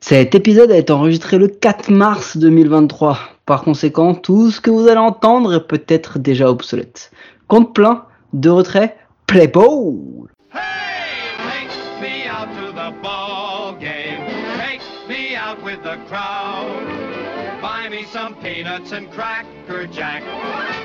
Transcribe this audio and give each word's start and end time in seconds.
Cet 0.00 0.34
épisode 0.34 0.72
a 0.72 0.78
été 0.78 0.92
enregistré 0.92 1.38
le 1.38 1.48
4 1.48 1.90
mars 1.90 2.36
2023. 2.38 3.18
Par 3.44 3.62
conséquent, 3.62 4.14
tout 4.14 4.50
ce 4.50 4.60
que 4.60 4.70
vous 4.70 4.88
allez 4.88 4.98
entendre 4.98 5.54
est 5.54 5.66
peut-être 5.66 6.18
déjà 6.18 6.48
obsolète. 6.50 7.10
Compte 7.48 7.74
plein, 7.74 8.06
de 8.32 8.48
retrait, 8.48 8.96
play 9.26 9.46
ball 9.46 9.94
Hey, 10.52 11.20
with 15.62 15.82
the 15.82 15.98
crowd. 16.08 17.60
Buy 17.60 17.88
me 17.90 18.04
some 18.12 18.34
peanuts 18.36 18.92
and 18.92 19.10
cracker 19.10 19.86
jack. 19.86 20.22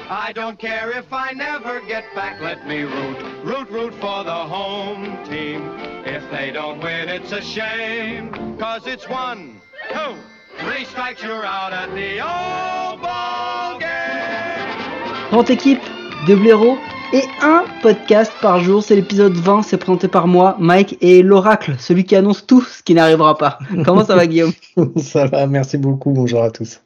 I 0.07 0.33
don't 0.33 0.59
care 0.59 0.91
if 0.91 1.11
I 1.11 1.31
never 1.31 1.81
get 1.81 2.03
back. 2.13 2.39
Let 2.39 2.67
me 2.67 2.83
root, 2.83 3.17
root, 3.43 3.69
root 3.71 3.93
for 3.95 4.23
the 4.23 4.31
home 4.31 5.17
team. 5.25 5.63
If 6.05 6.21
they 6.29 6.51
don't 6.51 6.79
win, 6.79 7.09
it's 7.09 7.31
a 7.31 7.41
shame. 7.41 8.31
Cause 8.59 8.85
it's 8.85 9.09
one, 9.09 9.59
two, 9.91 10.15
three 10.59 10.85
strikes, 10.85 11.23
you're 11.23 11.43
out 11.43 11.73
at 11.73 11.89
the 11.95 12.21
old 12.21 13.01
ball 13.01 13.79
game. 13.79 15.31
30 15.31 15.49
équipes, 15.49 15.81
deux 16.27 16.35
blaireaux 16.35 16.77
et 17.11 17.23
un 17.41 17.63
podcast 17.81 18.31
par 18.43 18.59
jour. 18.59 18.83
C'est 18.83 18.95
l'épisode 18.95 19.33
20, 19.33 19.63
c'est 19.63 19.77
présenté 19.77 20.07
par 20.07 20.27
moi, 20.27 20.55
Mike, 20.59 20.97
et 21.01 21.23
l'oracle, 21.23 21.77
celui 21.79 22.03
qui 22.03 22.15
annonce 22.15 22.45
tout 22.45 22.61
ce 22.61 22.83
qui 22.83 22.93
n'arrivera 22.93 23.39
pas. 23.39 23.57
Comment 23.83 24.05
ça 24.05 24.15
va 24.15 24.27
Guillaume? 24.27 24.53
Ça 24.97 25.25
va, 25.25 25.47
merci 25.47 25.79
beaucoup, 25.79 26.11
bonjour 26.11 26.43
à 26.43 26.51
tous. 26.51 26.79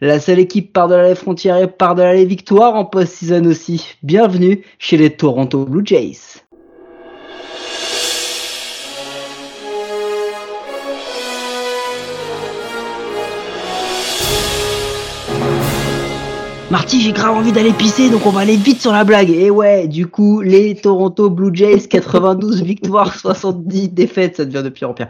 La 0.00 0.20
seule 0.20 0.38
équipe 0.38 0.72
par-delà 0.72 1.08
les 1.08 1.14
frontières 1.14 1.58
et 1.58 1.68
par-delà 1.68 2.14
les 2.14 2.24
victoires 2.24 2.74
en 2.74 2.84
post-season 2.84 3.44
aussi. 3.44 3.94
Bienvenue 4.02 4.64
chez 4.78 4.96
les 4.96 5.10
Toronto 5.10 5.64
Blue 5.64 5.84
Jays. 5.84 6.42
Marty, 16.70 17.00
j'ai 17.00 17.12
grave 17.12 17.34
envie 17.34 17.50
d'aller 17.50 17.72
pisser, 17.72 18.10
donc 18.10 18.26
on 18.26 18.30
va 18.30 18.40
aller 18.40 18.56
vite 18.56 18.82
sur 18.82 18.92
la 18.92 19.02
blague. 19.02 19.30
Et 19.30 19.48
ouais, 19.48 19.88
du 19.88 20.06
coup, 20.06 20.42
les 20.42 20.74
Toronto 20.74 21.30
Blue 21.30 21.48
Jays, 21.50 21.88
92 21.88 22.62
victoires, 22.62 23.14
70 23.18 23.88
défaites, 23.88 24.36
ça 24.36 24.44
devient 24.44 24.62
de 24.62 24.68
pire 24.68 24.90
en 24.90 24.92
pire. 24.92 25.08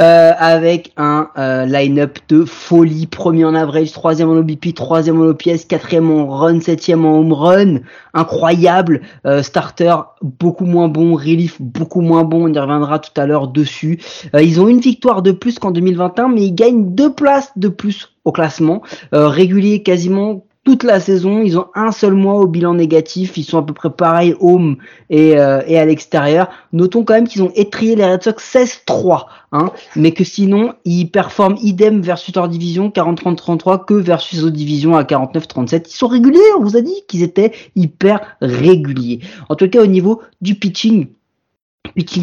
Euh, 0.00 0.32
avec 0.36 0.90
un 0.96 1.28
euh, 1.38 1.64
line-up 1.64 2.18
de 2.28 2.44
folie, 2.44 3.06
premier 3.06 3.44
en 3.44 3.54
average, 3.54 3.92
troisième 3.92 4.30
en 4.30 4.38
OBP, 4.38 4.74
troisième 4.74 5.20
en 5.20 5.26
OPS, 5.26 5.66
quatrième 5.68 6.10
en 6.10 6.26
run, 6.26 6.58
septième 6.58 7.04
en 7.04 7.20
home 7.20 7.32
run, 7.32 7.78
incroyable. 8.12 9.02
Euh, 9.26 9.44
starter 9.44 9.94
beaucoup 10.40 10.66
moins 10.66 10.88
bon, 10.88 11.14
relief 11.14 11.62
beaucoup 11.62 12.00
moins 12.00 12.24
bon, 12.24 12.50
on 12.50 12.52
y 12.52 12.58
reviendra 12.58 12.98
tout 12.98 13.20
à 13.20 13.26
l'heure 13.26 13.46
dessus. 13.46 14.00
Euh, 14.34 14.42
ils 14.42 14.60
ont 14.60 14.66
une 14.66 14.80
victoire 14.80 15.22
de 15.22 15.30
plus 15.30 15.60
qu'en 15.60 15.70
2021, 15.70 16.26
mais 16.26 16.42
ils 16.42 16.54
gagnent 16.54 16.96
deux 16.96 17.12
places 17.12 17.52
de 17.54 17.68
plus 17.68 18.12
au 18.24 18.32
classement, 18.32 18.82
régulier 19.12 19.84
quasiment 19.84 20.42
toute 20.66 20.82
la 20.82 20.98
saison. 20.98 21.42
Ils 21.42 21.58
ont 21.58 21.68
un 21.76 21.92
seul 21.92 22.12
mois 22.12 22.34
au 22.34 22.48
bilan 22.48 22.74
négatif. 22.74 23.38
Ils 23.38 23.44
sont 23.44 23.58
à 23.58 23.62
peu 23.62 23.72
près 23.72 23.88
pareil 23.88 24.34
home 24.40 24.76
et, 25.08 25.38
euh, 25.38 25.62
et 25.66 25.78
à 25.78 25.86
l'extérieur. 25.86 26.48
Notons 26.72 27.04
quand 27.04 27.14
même 27.14 27.28
qu'ils 27.28 27.44
ont 27.44 27.52
étrié 27.54 27.94
les 27.94 28.04
Red 28.04 28.24
Sox 28.24 28.42
16-3, 28.42 29.26
hein, 29.52 29.70
mais 29.94 30.10
que 30.10 30.24
sinon 30.24 30.74
ils 30.84 31.06
performent 31.06 31.56
idem 31.62 32.02
versus 32.02 32.34
leur 32.34 32.48
division 32.48 32.88
40-30-33 32.90 33.84
que 33.84 33.94
versus 33.94 34.42
aux 34.42 34.50
divisions 34.50 34.96
à 34.96 35.04
49-37. 35.04 35.84
Ils 35.88 35.96
sont 35.96 36.08
réguliers. 36.08 36.40
On 36.58 36.62
vous 36.64 36.76
a 36.76 36.80
dit 36.80 37.04
qu'ils 37.06 37.22
étaient 37.22 37.52
hyper 37.76 38.36
réguliers. 38.40 39.20
En 39.48 39.54
tout 39.54 39.68
cas 39.68 39.80
au 39.80 39.86
niveau 39.86 40.20
du 40.40 40.56
pitching. 40.56 41.06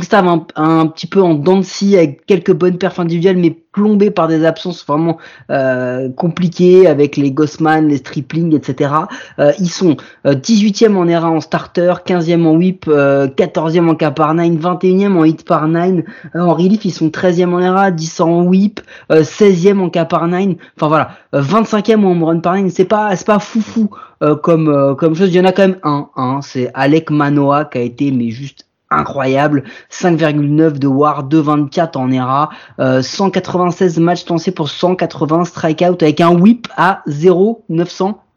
Staff 0.03 0.25
un, 0.25 0.45
un 0.55 0.87
petit 0.87 1.07
peu 1.07 1.21
en 1.21 1.33
dents 1.33 1.59
de 1.59 1.95
avec 1.97 2.25
quelques 2.25 2.53
bonnes 2.53 2.77
perfs 2.77 2.99
individuelles 2.99 3.37
mais 3.37 3.55
plombé 3.73 4.11
par 4.11 4.27
des 4.27 4.45
absences 4.45 4.85
vraiment 4.85 5.17
euh, 5.49 6.09
compliquées 6.09 6.87
avec 6.87 7.17
les 7.17 7.31
Gossman, 7.31 7.87
les 7.89 7.97
Stripling, 7.97 8.55
etc. 8.55 8.93
Euh, 9.39 9.51
ils 9.59 9.69
sont 9.69 9.97
euh, 10.25 10.35
18e 10.35 10.95
en 10.95 11.07
ERA 11.07 11.29
en 11.29 11.41
starter, 11.41 11.93
15e 12.05 12.45
en 12.45 12.55
whip, 12.55 12.85
euh, 12.87 13.27
14e 13.27 13.89
en 13.89 13.95
K 13.95 14.13
par 14.13 14.33
9, 14.35 14.51
21e 14.51 15.17
en 15.17 15.23
hit 15.25 15.43
par 15.43 15.67
9. 15.67 16.03
Euh, 16.35 16.39
en 16.39 16.53
relief, 16.53 16.85
ils 16.85 16.91
sont 16.91 17.07
13e 17.07 17.51
en 17.51 17.59
ERA, 17.59 17.91
10 17.91 18.21
en 18.21 18.43
whip, 18.43 18.79
euh, 19.11 19.23
16e 19.23 19.79
en 19.79 19.89
K 19.89 20.07
par 20.07 20.27
9. 20.27 20.55
Enfin 20.77 20.87
voilà, 20.87 21.09
euh, 21.33 21.41
25e 21.41 22.05
en 22.05 22.25
run 22.25 22.39
par 22.39 22.55
9. 22.55 22.71
C'est 22.71 22.85
pas 22.85 23.15
c'est 23.15 23.27
pas 23.27 23.39
foufou 23.39 23.89
euh, 24.21 24.35
comme 24.35 24.69
euh, 24.69 24.93
comme 24.93 25.15
chose. 25.15 25.29
Il 25.29 25.35
y 25.35 25.41
en 25.41 25.45
a 25.45 25.51
quand 25.51 25.67
même 25.67 25.79
un, 25.83 26.09
un 26.15 26.41
c'est 26.41 26.69
Alec 26.75 27.09
Manoa 27.09 27.65
qui 27.65 27.79
a 27.79 27.81
été 27.81 28.11
mais 28.11 28.29
juste 28.29 28.67
incroyable, 28.97 29.63
5,9 29.91 30.79
de 30.79 30.87
WAR, 30.87 31.27
2,24 31.27 31.97
en 31.97 32.11
ERA, 32.11 32.49
euh, 32.79 33.01
196 33.01 33.99
matchs 33.99 34.27
lancés 34.27 34.51
pour 34.51 34.69
180 34.69 35.45
strikeouts 35.45 35.97
avec 36.01 36.21
un 36.21 36.33
whip 36.35 36.67
à 36.77 37.01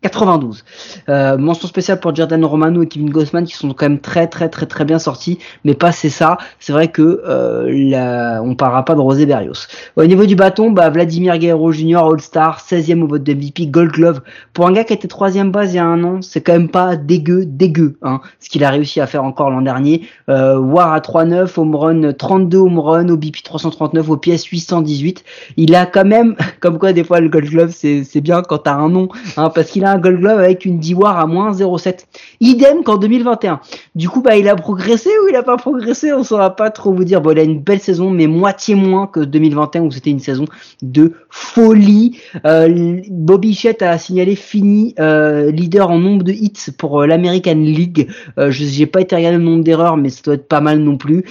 0,992. 0.09 0.65
Euh, 1.09 1.39
mention 1.39 1.69
spéciale 1.69 2.00
pour 2.00 2.15
Jordan 2.15 2.44
Romano 2.44 2.83
et 2.83 2.87
Kevin 2.87 3.11
Gossman 3.11 3.44
qui 3.44 3.55
sont 3.55 3.72
quand 3.72 3.89
même 3.89 4.00
très 4.00 4.27
très 4.27 4.49
très 4.49 4.67
très 4.67 4.84
bien 4.84 4.99
sortis, 4.99 5.39
mais 5.65 5.75
pas 5.75 5.93
c'est 5.93 6.11
ça. 6.11 6.39
C'est 6.61 6.72
vrai 6.72 6.89
que 6.89 7.22
euh, 7.27 7.71
la... 7.71 8.43
on 8.43 8.55
parlera 8.55 8.84
pas 8.84 8.94
de 8.94 9.00
Rosé 9.00 9.27
Berrios. 9.27 9.67
Au 9.97 10.05
niveau 10.05 10.27
du 10.27 10.37
bâton, 10.37 10.71
bah, 10.71 10.91
Vladimir 10.91 11.39
Guerrero 11.39 11.72
Jr. 11.72 11.97
All-Star, 11.97 12.61
16e 12.61 13.03
au 13.03 13.06
vote 13.06 13.22
de 13.22 13.34
MVP, 13.34 13.67
Gold 13.67 13.93
Glove. 13.93 14.21
Pour 14.53 14.67
un 14.67 14.72
gars 14.72 14.84
qui 14.84 14.93
était 14.93 15.09
troisième 15.09 15.50
base 15.50 15.72
il 15.72 15.77
y 15.77 15.78
a 15.78 15.84
un 15.84 16.03
an, 16.05 16.23
c'est 16.23 16.41
quand 16.41 16.53
même 16.53 16.69
pas 16.69 16.97
dégueu, 16.97 17.44
dégueu, 17.47 17.97
hein, 18.03 18.21
ce 18.41 18.49
qu'il 18.49 18.65
a 18.65 18.71
réussi 18.71 19.00
à 19.00 19.06
faire 19.06 19.25
encore 19.25 19.50
l'an 19.50 19.62
dernier. 19.62 20.03
Euh, 20.28 20.59
War 20.59 20.93
à 20.93 21.00
3,9, 21.00 21.59
home 21.59 21.75
run 21.75 22.12
32 22.12 22.59
home 22.59 22.78
run, 22.78 23.09
OBP 23.09 23.43
339, 23.43 24.11
OPS 24.11 24.44
818. 24.44 25.25
Il 25.56 25.75
a 25.75 25.87
quand 25.87 26.05
même, 26.05 26.37
comme 26.61 26.78
quoi 26.78 26.93
des 26.93 27.05
fois 27.05 27.21
le 27.21 27.28
Gold 27.28 27.47
Glove 27.47 27.71
c'est 27.71 28.21
bien 28.21 28.43
quand 28.43 28.59
t'as 28.59 28.75
un 28.75 28.88
nom, 28.88 29.09
hein, 29.37 29.50
parce 29.55 29.71
qu'il 29.71 29.84
a 29.84 29.96
Gold 29.99 30.21
Glove 30.21 30.39
avec 30.39 30.65
une 30.65 30.79
D-War 30.79 31.19
à 31.19 31.27
moins 31.27 31.53
0,7. 31.53 32.07
Idem 32.41 32.83
qu'en 32.84 32.97
2021. 32.97 33.61
Du 33.95 34.09
coup, 34.09 34.23
bah, 34.23 34.37
il 34.37 34.49
a 34.49 34.57
progressé 34.57 35.11
ou 35.23 35.29
il 35.29 35.37
a 35.37 35.43
pas 35.43 35.57
progressé, 35.57 36.12
on 36.12 36.23
saura 36.23 36.57
pas 36.57 36.71
trop 36.71 36.93
vous 36.93 37.05
dire. 37.05 37.21
Bon, 37.21 37.33
il 37.33 37.39
a 37.39 37.43
une 37.43 37.61
belle 37.61 37.81
saison, 37.81 38.11
mais 38.11 38.27
moitié 38.27 38.75
moins 38.75 39.06
que 39.06 39.21
2021 39.21 39.83
où 39.83 39.91
c'était 39.91 40.11
une 40.11 40.21
saison 40.21 40.45
de 40.83 41.12
folie. 41.31 42.19
Euh, 42.45 43.01
Bobby 43.11 43.55
Chet 43.55 43.83
a 43.83 43.99
signalé 43.99 44.37
fini 44.37 44.95
euh, 44.99 45.51
leader 45.51 45.91
en 45.91 45.99
nombre 45.99 46.23
de 46.23 46.33
hits 46.33 46.71
pour 46.77 47.03
euh, 47.03 47.06
l'American 47.06 47.55
League. 47.55 48.09
Je 48.37 48.51
j'ai 48.51 48.87
pas 48.87 49.01
été 49.01 49.17
regarder 49.17 49.39
le 49.39 49.45
nombre 49.45 49.65
d'erreurs, 49.65 49.97
mais 49.97 50.09
ça 50.09 50.23
doit 50.25 50.35
être 50.35 50.49
pas 50.49 50.61
mal 50.61 50.79
non 50.79 50.97
plus. 50.97 51.25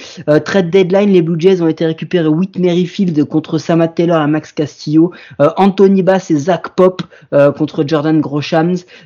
Trade 0.45 0.69
deadline, 0.69 1.11
les 1.11 1.21
Blue 1.21 1.35
Jays 1.39 1.61
ont 1.61 1.67
été 1.67 1.85
récupérés 1.85 2.27
Whit 2.27 2.57
Merrifield 2.57 3.23
contre 3.25 3.57
Sam 3.57 3.85
Taylor 3.93 4.23
et 4.23 4.27
Max 4.27 4.51
Castillo, 4.51 5.11
Anthony 5.57 6.01
Bass 6.01 6.31
et 6.31 6.37
Zach 6.37 6.69
Pop 6.75 7.03
contre 7.57 7.83
Jordan 7.85 8.21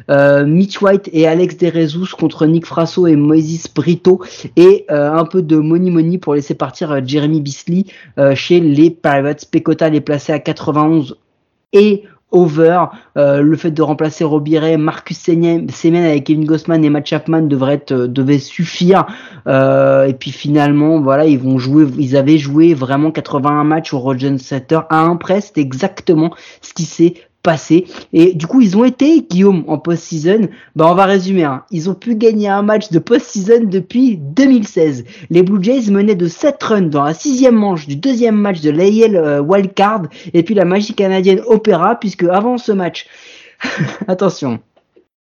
Euh, 0.10 0.46
Mitch 0.46 0.82
White 0.82 1.10
et 1.14 1.28
Alex 1.28 1.58
DeRezus 1.58 2.16
contre 2.18 2.46
Nick 2.46 2.66
Frasso 2.66 3.08
et 3.08 3.16
Moises 3.16 3.68
Brito 3.74 4.22
et 4.56 4.86
euh, 4.92 5.12
un 5.12 5.26
peu 5.26 5.42
de 5.42 5.58
money 5.58 5.92
money 5.92 6.18
pour 6.18 6.36
laisser 6.36 6.56
partir 6.56 6.92
euh, 6.92 7.00
Jeremy 7.04 7.44
euh, 8.18 8.36
chez 8.36 8.60
les 8.60 8.90
Pirates. 8.90 9.46
Pecota 9.52 9.90
les 9.90 10.02
placé 10.02 10.34
à 10.34 10.40
91 10.40 11.18
et 11.74 12.04
over. 12.32 12.86
Le 13.16 13.56
fait 13.56 13.72
de 13.72 13.82
remplacer 13.82 14.24
Robiret, 14.24 14.78
Marcus 14.78 15.18
Semen 15.18 15.68
avec 16.04 16.26
Kevin 16.26 16.46
Gossman 16.46 16.86
et 16.86 16.90
Matt 16.90 17.08
Chapman 17.08 17.42
devrait 17.42 18.38
suffire. 18.38 19.08
Et 19.48 20.14
puis 20.14 20.31
finalement, 20.31 21.02
voilà, 21.02 21.26
ils 21.26 21.40
vont 21.40 21.58
jouer, 21.58 21.88
ils 21.98 22.16
avaient 22.16 22.38
joué 22.38 22.76
vraiment 22.76 23.10
81 23.10 23.64
matchs 23.64 23.96
au 23.96 24.00
Roger 24.00 24.38
Center 24.38 24.81
à 24.92 25.00
un 25.00 25.16
près. 25.16 25.42
C'est 25.42 25.58
exactement 25.58 26.31
ce 26.62 26.76
qui 26.76 26.84
s'est 26.84 27.16
passé. 27.44 27.85
Et 28.13 28.33
du 28.33 28.47
coup, 28.47 28.61
ils 28.61 28.77
ont 28.77 28.83
été, 28.83 29.22
Guillaume, 29.22 29.63
en 29.67 29.77
post-season. 29.77 30.50
Bah, 30.75 30.88
on 30.89 30.95
va 30.95 31.05
résumer. 31.05 31.44
Hein. 31.44 31.63
Ils 31.72 31.89
ont 31.89 31.94
pu 31.94 32.16
gagner 32.16 32.50
un 32.50 32.61
match 32.61 32.89
de 32.91 33.00
post-season 33.00 33.66
depuis 33.66 34.17
2016. 34.17 35.05
Les 35.29 35.44
Blue 35.44 35.63
Jays 35.63 35.89
menaient 35.91 36.16
de 36.16 36.27
7 36.27 36.61
runs 36.63 36.81
dans 36.81 37.03
la 37.03 37.13
sixième 37.13 37.55
manche 37.55 37.88
du 37.88 37.95
deuxième 37.95 38.35
match 38.35 38.61
de 38.61 38.72
l'AL 38.72 39.16
euh, 39.16 39.41
Wildcard. 39.41 40.03
Et 40.33 40.44
puis 40.44 40.55
la 40.55 40.66
magie 40.66 40.94
canadienne 40.94 41.41
opéra, 41.47 42.00
puisque 42.00 42.24
avant 42.24 42.57
ce 42.57 42.71
match, 42.71 43.07
attention, 44.07 44.59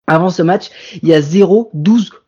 avant 0.06 0.30
ce 0.30 0.42
match, 0.42 0.70
il 1.02 1.08
y 1.08 1.14
a 1.14 1.20
0,12% 1.20 1.74
de 1.74 2.27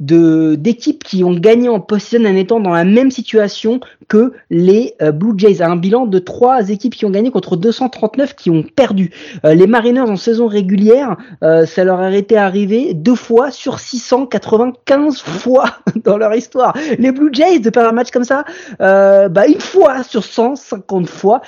d'équipes 0.00 1.04
qui 1.04 1.24
ont 1.24 1.34
gagné 1.34 1.68
en 1.68 1.78
post-season 1.78 2.24
en 2.24 2.34
étant 2.34 2.58
dans 2.58 2.70
la 2.70 2.84
même 2.84 3.10
situation 3.10 3.80
que 4.08 4.32
les 4.48 4.94
euh, 5.02 5.12
Blue 5.12 5.34
Jays, 5.36 5.60
à 5.60 5.68
un 5.68 5.76
bilan 5.76 6.06
de 6.06 6.18
trois 6.18 6.70
équipes 6.70 6.94
qui 6.94 7.04
ont 7.04 7.10
gagné 7.10 7.30
contre 7.30 7.56
239 7.56 8.34
qui 8.34 8.50
ont 8.50 8.62
perdu. 8.62 9.12
Euh, 9.44 9.54
les 9.54 9.66
Mariners 9.66 10.00
en 10.00 10.16
saison 10.16 10.46
régulière, 10.46 11.16
euh, 11.42 11.66
ça 11.66 11.84
leur 11.84 12.00
a 12.00 12.10
été 12.14 12.36
arrivé 12.36 12.94
deux 12.94 13.14
fois 13.14 13.50
sur 13.50 13.78
695 13.78 15.18
fois 15.22 15.66
dans 16.02 16.16
leur 16.16 16.34
histoire. 16.34 16.74
Les 16.98 17.12
Blue 17.12 17.30
Jays 17.32 17.60
de 17.60 17.68
perdre 17.68 17.90
un 17.90 17.92
match 17.92 18.10
comme 18.10 18.24
ça, 18.24 18.44
bah 18.78 19.46
une 19.46 19.60
fois 19.60 20.02
sur 20.02 20.24
150 20.24 21.08
fois. 21.08 21.42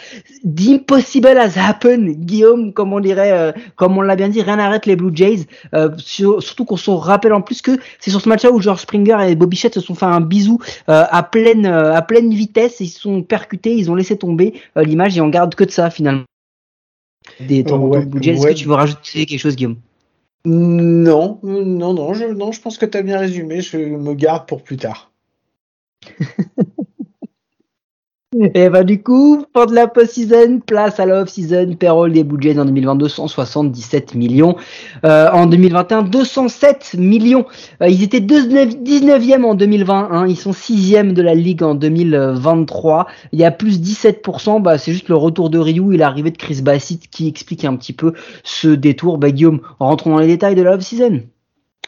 The 0.45 0.69
impossible 0.75 1.39
has 1.39 1.59
happened, 1.59 2.27
Guillaume, 2.27 2.73
comme 2.73 2.93
on 2.93 3.01
dirait, 3.01 3.55
comme 3.77 3.97
on 3.97 4.03
l'a 4.03 4.17
bien 4.17 4.29
dit, 4.29 4.43
rien 4.43 4.57
n'arrête 4.57 4.87
les 4.87 4.97
Blue 4.97 5.11
Jays. 5.15 5.47
Sur- 5.97 6.43
surtout 6.43 6.65
qu'on 6.65 6.77
se 6.77 6.91
rappelle 6.91 7.33
en 7.33 7.41
plus 7.41 7.52
que 7.61 7.79
c'est 8.01 8.11
sur 8.11 8.21
ce 8.21 8.29
match 8.29 8.45
match-là 8.45 8.53
où 8.57 8.61
George 8.61 8.81
Springer 8.81 9.19
et 9.29 9.35
Bobby 9.35 9.57
Shett 9.57 9.75
se 9.75 9.81
sont 9.81 9.95
fait 9.95 10.07
un 10.07 10.21
bisou 10.21 10.59
à 10.87 11.23
pleine 11.23 11.67
à 11.67 12.01
pleine 12.01 12.33
vitesse, 12.33 12.81
ils 12.81 12.89
se 12.89 13.01
sont 13.01 13.23
percutés, 13.23 13.75
ils 13.75 13.91
ont 13.91 13.95
laissé 13.95 14.17
tomber 14.17 14.55
l'image 14.77 15.19
et 15.19 15.21
on 15.21 15.29
garde 15.29 15.55
que 15.55 15.65
de 15.65 15.71
ça 15.71 15.91
finalement. 15.91 16.25
Des 17.41 17.65
Toronto 17.65 17.99
Est-ce 18.21 18.47
que 18.47 18.53
tu 18.53 18.69
veux 18.69 18.75
rajouter 18.75 19.27
quelque 19.27 19.39
chose, 19.39 19.57
Guillaume? 19.57 19.77
Non, 20.45 21.39
non, 21.43 21.95
non, 21.95 22.15
je, 22.15 22.25
non, 22.25 22.51
je 22.51 22.61
pense 22.61 22.79
que 22.79 22.87
tu 22.87 22.99
as 22.99 23.03
bien 23.03 23.19
résumé. 23.19 23.61
Je 23.61 23.79
me 23.79 24.15
garde 24.15 24.47
pour 24.47 24.63
plus 24.63 24.77
tard. 24.77 25.13
Et 28.55 28.71
bah 28.71 28.83
du 28.83 29.03
coup, 29.03 29.45
pour 29.53 29.67
de 29.67 29.75
la 29.75 29.87
post-season, 29.87 30.61
place 30.65 30.99
à 30.99 31.05
la 31.05 31.21
off-season, 31.21 31.75
payroll 31.79 32.13
des 32.13 32.25
budgets 32.25 32.59
en 32.59 32.65
2022, 32.65 33.07
177 33.07 34.15
millions. 34.15 34.57
Euh, 35.05 35.29
en 35.31 35.45
2021, 35.45 36.05
207 36.05 36.95
millions. 36.99 37.45
Euh, 37.83 37.89
ils 37.89 38.03
étaient 38.03 38.21
19e 38.21 39.45
en 39.45 39.55
2021, 39.55 40.27
ils 40.27 40.37
sont 40.37 40.53
6e 40.53 41.13
de 41.13 41.21
la 41.21 41.35
ligue 41.35 41.63
en 41.63 41.75
2023. 41.75 43.07
Il 43.33 43.39
y 43.39 43.45
a 43.45 43.51
plus 43.51 43.79
17%, 43.79 44.63
bah, 44.63 44.79
c'est 44.79 44.93
juste 44.93 45.11
le 45.11 45.17
retour 45.17 45.51
de 45.51 45.59
Ryu 45.59 45.93
et 45.95 45.99
l'arrivée 45.99 46.31
de 46.31 46.39
Chris 46.39 46.63
Bassett 46.63 47.09
qui 47.11 47.29
explique 47.29 47.67
un 47.67 47.77
petit 47.77 47.93
peu 47.93 48.15
ce 48.45 48.69
détour. 48.69 49.19
Bah 49.19 49.31
Guillaume, 49.31 49.61
rentrons 49.79 50.13
dans 50.13 50.19
les 50.19 50.27
détails 50.27 50.55
de 50.55 50.63
la 50.63 50.77
off-season. 50.77 51.21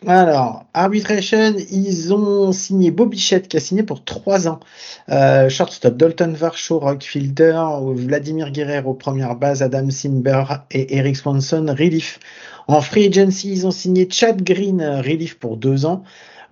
Alors, 0.07 0.67
arbitration, 0.75 1.55
ils 1.71 2.13
ont 2.13 2.53
signé 2.53 2.91
Bobby 2.91 3.19
Shett 3.19 3.49
qui 3.49 3.57
a 3.57 3.61
signé 3.61 3.83
pour 3.83 4.05
3 4.05 4.49
ans. 4.49 4.61
Euh, 5.09 5.49
shortstop, 5.49 5.97
Dalton 5.97 6.35
Varsho, 6.35 6.79
Rockfielder, 6.79 7.59
Vladimir 7.95 8.51
Guerrero, 8.51 8.93
première 8.93 9.35
base, 9.37 9.63
Adam 9.63 9.89
Simber 9.91 10.45
et 10.71 10.97
Eric 10.97 11.17
Swanson, 11.17 11.75
relief. 11.79 12.19
En 12.67 12.83
free 12.83 13.07
agency, 13.07 13.51
ils 13.53 13.67
ont 13.67 13.71
signé 13.71 14.07
Chad 14.11 14.43
Green, 14.43 14.83
relief 14.83 15.39
pour 15.39 15.57
2 15.57 15.87
ans. 15.87 16.03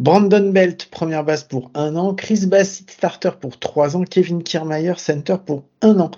Brandon 0.03 0.51
Belt, 0.51 0.89
première 0.91 1.23
base 1.23 1.45
pour 1.45 1.71
1 1.75 1.95
an. 1.95 2.13
Chris 2.13 2.47
Bassett, 2.47 2.91
starter 2.91 3.31
pour 3.41 3.61
3 3.61 3.97
ans. 3.97 4.03
Kevin 4.03 4.43
Kiermaier, 4.43 4.95
center 4.97 5.37
pour 5.47 5.63
1 5.81 6.01
an. 6.01 6.11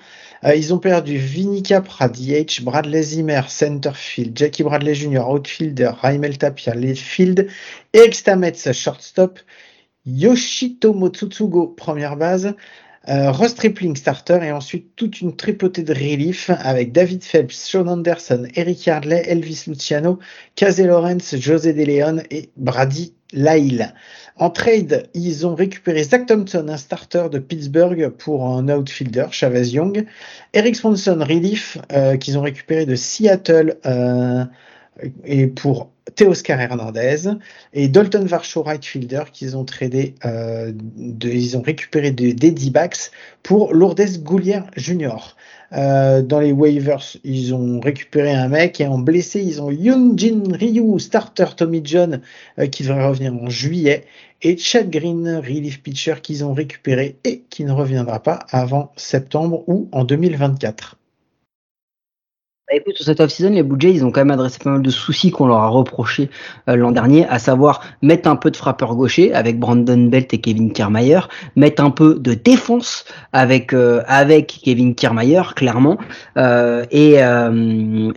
Euh, 0.47 0.55
ils 0.55 0.73
ont 0.73 0.79
perdu 0.79 1.19
Vinny 1.19 1.63
Capra, 1.63 2.09
DH, 2.09 2.63
Bradley 2.63 3.03
Zimmer, 3.03 3.43
centerfield, 3.47 4.39
Jackie 4.39 4.63
Bradley 4.63 4.95
Jr., 4.95 5.29
outfielder, 5.29 5.91
Raimel 6.01 6.39
Tapia, 6.39 6.73
field, 6.95 7.47
Eric 7.93 8.15
shortstop, 8.73 9.39
Yoshitomo 10.07 11.11
Tsutsugo, 11.11 11.67
première 11.67 12.17
base, 12.17 12.55
euh, 13.11 13.33
Ross 13.33 13.55
Tripling, 13.55 13.97
starter, 13.97 14.39
et 14.43 14.53
ensuite 14.53 14.97
toute 14.97 15.21
une 15.21 15.37
tripotée 15.37 15.83
de 15.83 15.93
relief 15.93 16.49
avec 16.49 16.93
David 16.93 17.23
Phelps, 17.23 17.69
Sean 17.69 17.87
Anderson, 17.89 18.47
Eric 18.55 18.87
Yardley, 18.87 19.25
Elvis 19.27 19.65
Luciano, 19.67 20.21
Casey 20.57 20.87
Lawrence, 20.87 21.37
José 21.37 21.75
De 21.75 21.85
Leon 21.85 22.23
et 22.31 22.49
Brady 22.57 23.13
Lyle. 23.35 23.93
En 24.37 24.51
trade, 24.51 25.09
ils 25.15 25.47
ont 25.47 25.55
récupéré 25.55 26.03
Zach 26.03 26.27
Thompson, 26.27 26.67
un 26.69 26.77
starter 26.77 27.29
de 27.31 27.39
Pittsburgh, 27.39 28.09
pour 28.09 28.47
un 28.47 28.69
outfielder, 28.69 29.27
Chavez 29.31 29.69
Young. 29.69 30.07
Eric 30.55 30.77
Swanson, 30.77 31.19
relief, 31.21 31.79
euh, 31.93 32.17
qu'ils 32.17 32.39
ont 32.39 32.43
récupéré 32.43 32.87
de 32.87 32.95
Seattle 32.95 33.77
euh, 33.87 34.45
et 35.25 35.47
pour 35.47 35.91
Teoscar 36.17 36.61
Hernandez. 36.61 37.29
Et 37.73 37.89
Dalton 37.89 38.25
Varsho, 38.25 38.63
right 38.63 38.85
fielder, 38.85 39.25
qu'ils 39.33 39.57
ont 39.57 39.65
tradé, 39.65 40.15
euh, 40.25 40.73
de, 40.75 41.29
ils 41.29 41.57
ont 41.57 41.63
récupéré 41.63 42.11
des 42.11 42.33
D-backs 42.35 43.11
pour 43.43 43.73
Lourdes 43.73 44.23
Goulier 44.23 44.61
Jr. 44.77 45.35
Euh, 45.73 46.23
dans 46.23 46.41
les 46.41 46.53
waivers, 46.53 47.03
ils 47.25 47.55
ont 47.55 47.81
récupéré 47.81 48.33
un 48.33 48.49
mec 48.49 48.81
et 48.81 48.87
en 48.87 48.99
blessé, 48.99 49.43
ils 49.43 49.61
ont 49.61 49.71
Jin 49.71 50.43
Ryu, 50.53 51.01
starter 51.01 51.47
Tommy 51.57 51.81
John, 51.83 52.21
euh, 52.59 52.67
qui 52.67 52.85
devrait 52.85 53.07
revenir 53.07 53.35
en 53.35 53.49
juillet, 53.49 54.05
et 54.43 54.57
Chad 54.57 54.91
Green, 54.91 55.43
relief 55.45 55.83
pitcher, 55.83 56.17
qu'ils 56.23 56.45
ont 56.45 56.53
récupéré 56.53 57.17
et 57.25 57.43
qui 57.51 57.65
ne 57.65 57.73
reviendra 57.73 58.23
pas 58.23 58.41
avant 58.51 58.93
septembre 58.97 59.65
ou 59.67 59.89
en 59.91 60.05
2024. 60.05 60.97
Bah, 62.75 62.81
écoute, 62.81 62.97
sur 62.97 63.05
cette 63.05 63.21
off-season, 63.21 63.51
les 63.51 63.65
Jays, 63.79 63.93
ils 63.93 64.05
ont 64.05 64.11
quand 64.11 64.23
même 64.23 64.33
adressé 64.33 64.59
pas 64.59 64.71
mal 64.71 64.83
de 64.83 64.91
soucis 64.91 65.31
qu'on 65.31 65.47
leur 65.47 65.59
a 65.59 65.69
reproché 65.69 66.29
euh, 66.69 66.75
l'an 66.75 66.91
dernier, 66.91 67.25
à 67.29 67.39
savoir 67.39 67.83
mettre 68.03 68.29
un 68.29 68.35
peu 68.35 68.51
de 68.51 68.57
frappeur 68.57 68.97
gaucher 68.97 69.33
avec 69.33 69.61
Brandon 69.61 70.09
Belt 70.09 70.35
et 70.35 70.39
Kevin 70.39 70.73
Kiermaier, 70.73 71.21
mettre 71.55 71.85
un 71.85 71.91
peu 71.91 72.17
de 72.19 72.35
défense 72.35 73.05
avec 73.33 73.73
euh, 73.75 74.03
avec 74.09 74.59
Kevin 74.65 74.97
Kiermaier, 74.97 75.43
clairement, 75.55 75.99
euh, 76.37 76.85
et 76.91 77.21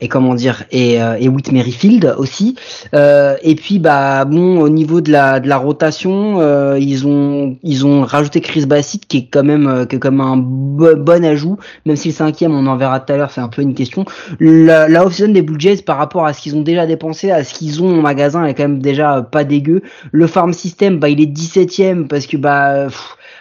et 0.04 0.08
comment 0.08 0.34
dire, 0.34 0.64
et 0.72 0.96
et 0.96 1.30
Whit 1.30 1.52
Merrifield 1.52 2.16
aussi. 2.18 2.56
et 2.94 3.56
puis 3.56 3.78
bah 3.78 4.26
bon, 4.26 4.60
au 4.60 4.70
niveau 4.70 5.02
de 5.02 5.12
la 5.12 5.40
de 5.40 5.48
la 5.48 5.58
rotation, 5.58 6.42
ils 6.78 7.06
ont 7.06 7.58
ils 7.62 7.86
ont 7.86 8.02
rajouté 8.02 8.42
Chris 8.42 8.66
Bassett 8.66 9.06
qui 9.08 9.18
est 9.18 9.28
quand 9.30 9.44
même 9.44 9.86
qui 9.88 9.98
est 9.98 10.00
comme 10.00 10.20
un 10.20 10.38
bon 10.38 11.24
ajout, 11.24 11.58
même 11.86 11.96
si 11.96 12.08
le 12.08 12.14
cinquième, 12.16 12.56
on 12.56 12.66
en 12.66 12.76
verra 12.76 13.00
tout 13.00 13.14
à 13.14 13.18
l'heure, 13.18 13.30
c'est 13.30 13.42
un 13.42 13.50
peu 13.50 13.62
une 13.62 13.76
question 13.76 14.06
la, 14.48 14.88
la 14.88 15.06
off-season 15.06 15.32
des 15.32 15.42
Blue 15.42 15.60
Jays 15.60 15.82
par 15.84 15.98
rapport 15.98 16.26
à 16.26 16.34
ce 16.34 16.42
qu'ils 16.42 16.56
ont 16.56 16.62
déjà 16.62 16.86
dépensé, 16.86 17.32
à 17.32 17.44
ce 17.44 17.54
qu'ils 17.54 17.84
ont 17.84 18.00
en 18.00 18.02
magasin, 18.02 18.46
est 18.46 18.54
quand 18.54 18.64
même 18.64 18.82
déjà 18.82 19.22
pas 19.22 19.44
dégueu. 19.44 19.82
Le 20.12 20.28
farm 20.28 20.54
system, 20.54 21.00
bah 21.00 21.10
il 21.10 21.22
est 21.22 21.26
17ème 21.26 22.08
parce 22.08 22.28
que 22.28 22.38
bah 22.38 22.88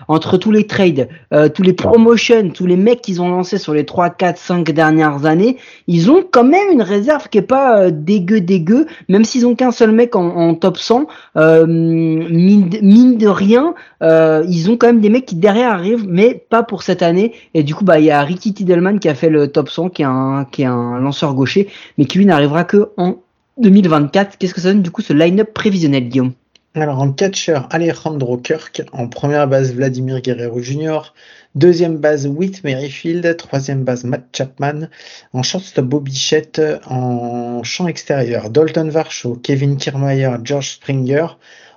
entre 0.08 0.37
tous 0.37 0.50
les 0.50 0.66
trades, 0.66 1.08
euh, 1.32 1.48
tous 1.48 1.62
les 1.62 1.72
promotions, 1.72 2.50
tous 2.50 2.66
les 2.66 2.76
mecs 2.76 3.02
qu'ils 3.02 3.20
ont 3.22 3.28
lancés 3.28 3.58
sur 3.58 3.75
les 3.75 3.84
3, 3.84 4.10
4, 4.10 4.38
5 4.38 4.70
dernières 4.70 5.26
années, 5.26 5.56
ils 5.87 6.10
ont 6.10 6.25
quand 6.31 6.44
même 6.44 6.70
une 6.72 6.82
réserve 6.82 7.28
qui 7.28 7.38
est 7.38 7.43
pas 7.43 7.81
euh, 7.81 7.90
dégueu 7.93 8.40
dégueu, 8.40 8.87
même 9.08 9.25
s'ils 9.25 9.46
ont 9.46 9.54
qu'un 9.54 9.72
seul 9.72 9.93
mec 9.93 10.16
en, 10.16 10.54
top 10.54 10.78
100, 10.78 11.06
euh, 11.37 11.66
mine, 11.66 12.70
mine, 12.82 13.19
de 13.19 13.28
rien, 13.28 13.75
euh, 14.02 14.44
ils 14.48 14.70
ont 14.70 14.76
quand 14.76 14.87
même 14.87 15.00
des 15.00 15.10
mecs 15.10 15.26
qui 15.26 15.37
derrière 15.37 15.72
arrivent, 15.72 16.06
mais 16.08 16.34
pas 16.48 16.62
pour 16.62 16.82
cette 16.82 17.02
année. 17.02 17.32
Et 17.54 17.62
du 17.62 17.75
coup, 17.75 17.84
bah 17.84 17.98
il 17.98 18.06
y 18.06 18.10
a 18.10 18.20
Ricky 18.22 18.52
Tidelman 18.54 18.98
qui 18.98 19.08
a 19.08 19.14
fait 19.14 19.31
le 19.31 19.48
top 19.48 19.69
100, 19.69 19.90
qui 19.90 20.02
est 20.02 20.06
un, 20.06 20.46
qui 20.50 20.62
est 20.62 20.66
un 20.66 20.98
lanceur 20.98 21.34
gaucher, 21.34 21.69
mais 21.98 22.04
qui 22.04 22.19
lui 22.19 22.26
n'arrivera 22.26 22.64
que 22.64 22.90
en 22.96 23.16
2024. 23.58 24.38
Qu'est-ce 24.38 24.54
que 24.54 24.60
ça 24.60 24.72
donne 24.72 24.82
du 24.82 24.90
coup 24.90 25.02
ce 25.02 25.12
line-up 25.12 25.52
prévisionnel, 25.54 26.08
Guillaume? 26.08 26.32
Alors 26.81 27.00
en 27.00 27.12
catcher, 27.12 27.58
Alejandro 27.70 28.37
Kirk. 28.37 28.82
En 28.93 29.08
première 29.08 29.49
base, 29.49 29.73
Vladimir 29.73 30.20
Guerrero 30.20 30.61
Jr. 30.61 31.14
Deuxième 31.55 31.96
base, 31.96 32.26
Whit 32.26 32.62
Merrifield. 32.64 33.37
Troisième 33.37 33.82
base, 33.84 34.05
Matt 34.05 34.25
Chapman. 34.37 34.88
En 35.32 35.43
shortstop, 35.43 35.87
Bobby 35.87 36.14
Shett. 36.14 36.61
En 36.87 37.62
champ 37.62 37.88
extérieur, 37.88 38.50
Dalton 38.50 38.90
Varsho, 38.90 39.37
Kevin 39.37 39.76
Kiermaier, 39.76 40.37
George 40.44 40.73
Springer. 40.73 41.26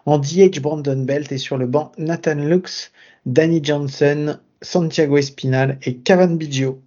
En 0.06 0.18
DH, 0.18 0.60
Brandon 0.60 1.02
Belt. 1.04 1.32
Et 1.32 1.38
sur 1.38 1.58
le 1.58 1.68
banc, 1.68 1.92
Nathan 1.98 2.36
Lux, 2.36 2.92
Danny 3.26 3.62
Johnson, 3.64 4.38
Santiago 4.62 5.18
Espinal 5.18 5.78
et 5.84 5.96
Cavan 5.98 6.36
Biggio. 6.36 6.82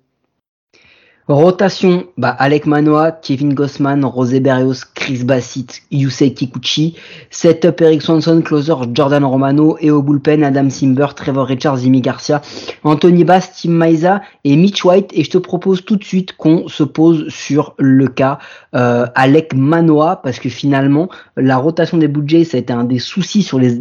Rotation, 1.33 2.05
bah, 2.19 2.37
Alec 2.39 2.67
Manoa, 2.67 3.11
Kevin 3.11 3.55
Gossman, 3.55 4.05
Rosé 4.05 4.39
Berrios, 4.41 4.85
Chris 4.95 5.25
Bassett, 5.25 5.81
Yusei 5.91 6.35
Kikuchi. 6.35 6.95
Setup 7.31 7.81
Eric 7.81 8.03
Swanson, 8.03 8.43
closer 8.43 8.75
Jordan 8.93 9.25
Romano 9.25 9.77
et 9.81 9.91
au 9.91 10.03
bullpen 10.03 10.45
Adam 10.45 10.69
Simber, 10.69 11.07
Trevor 11.17 11.47
Richards, 11.47 11.79
Jimmy 11.79 12.03
Garcia, 12.03 12.43
Anthony 12.85 13.25
Bass, 13.25 13.53
Tim 13.63 13.71
Maiza 13.71 14.21
et 14.45 14.57
Mitch 14.57 14.85
White. 14.85 15.11
Et 15.15 15.25
je 15.25 15.31
te 15.31 15.39
propose 15.39 15.87
tout 15.87 15.97
de 15.97 16.05
suite 16.05 16.37
qu'on 16.37 16.69
se 16.69 16.83
pose 16.83 17.29
sur 17.29 17.75
le 17.79 18.09
cas 18.09 18.39
euh, 18.75 19.07
Alec 19.15 19.55
Manoa 19.55 20.21
parce 20.23 20.39
que 20.39 20.51
finalement 20.51 21.09
la 21.37 21.57
rotation 21.57 21.97
des 21.99 22.09
Blue 22.09 22.25
Jays 22.27 22.45
ça 22.45 22.59
a 22.59 22.61
été 22.61 22.73
un 22.73 22.85
des 22.85 22.99
soucis 22.99 23.43
sur 23.43 23.59
les 23.59 23.81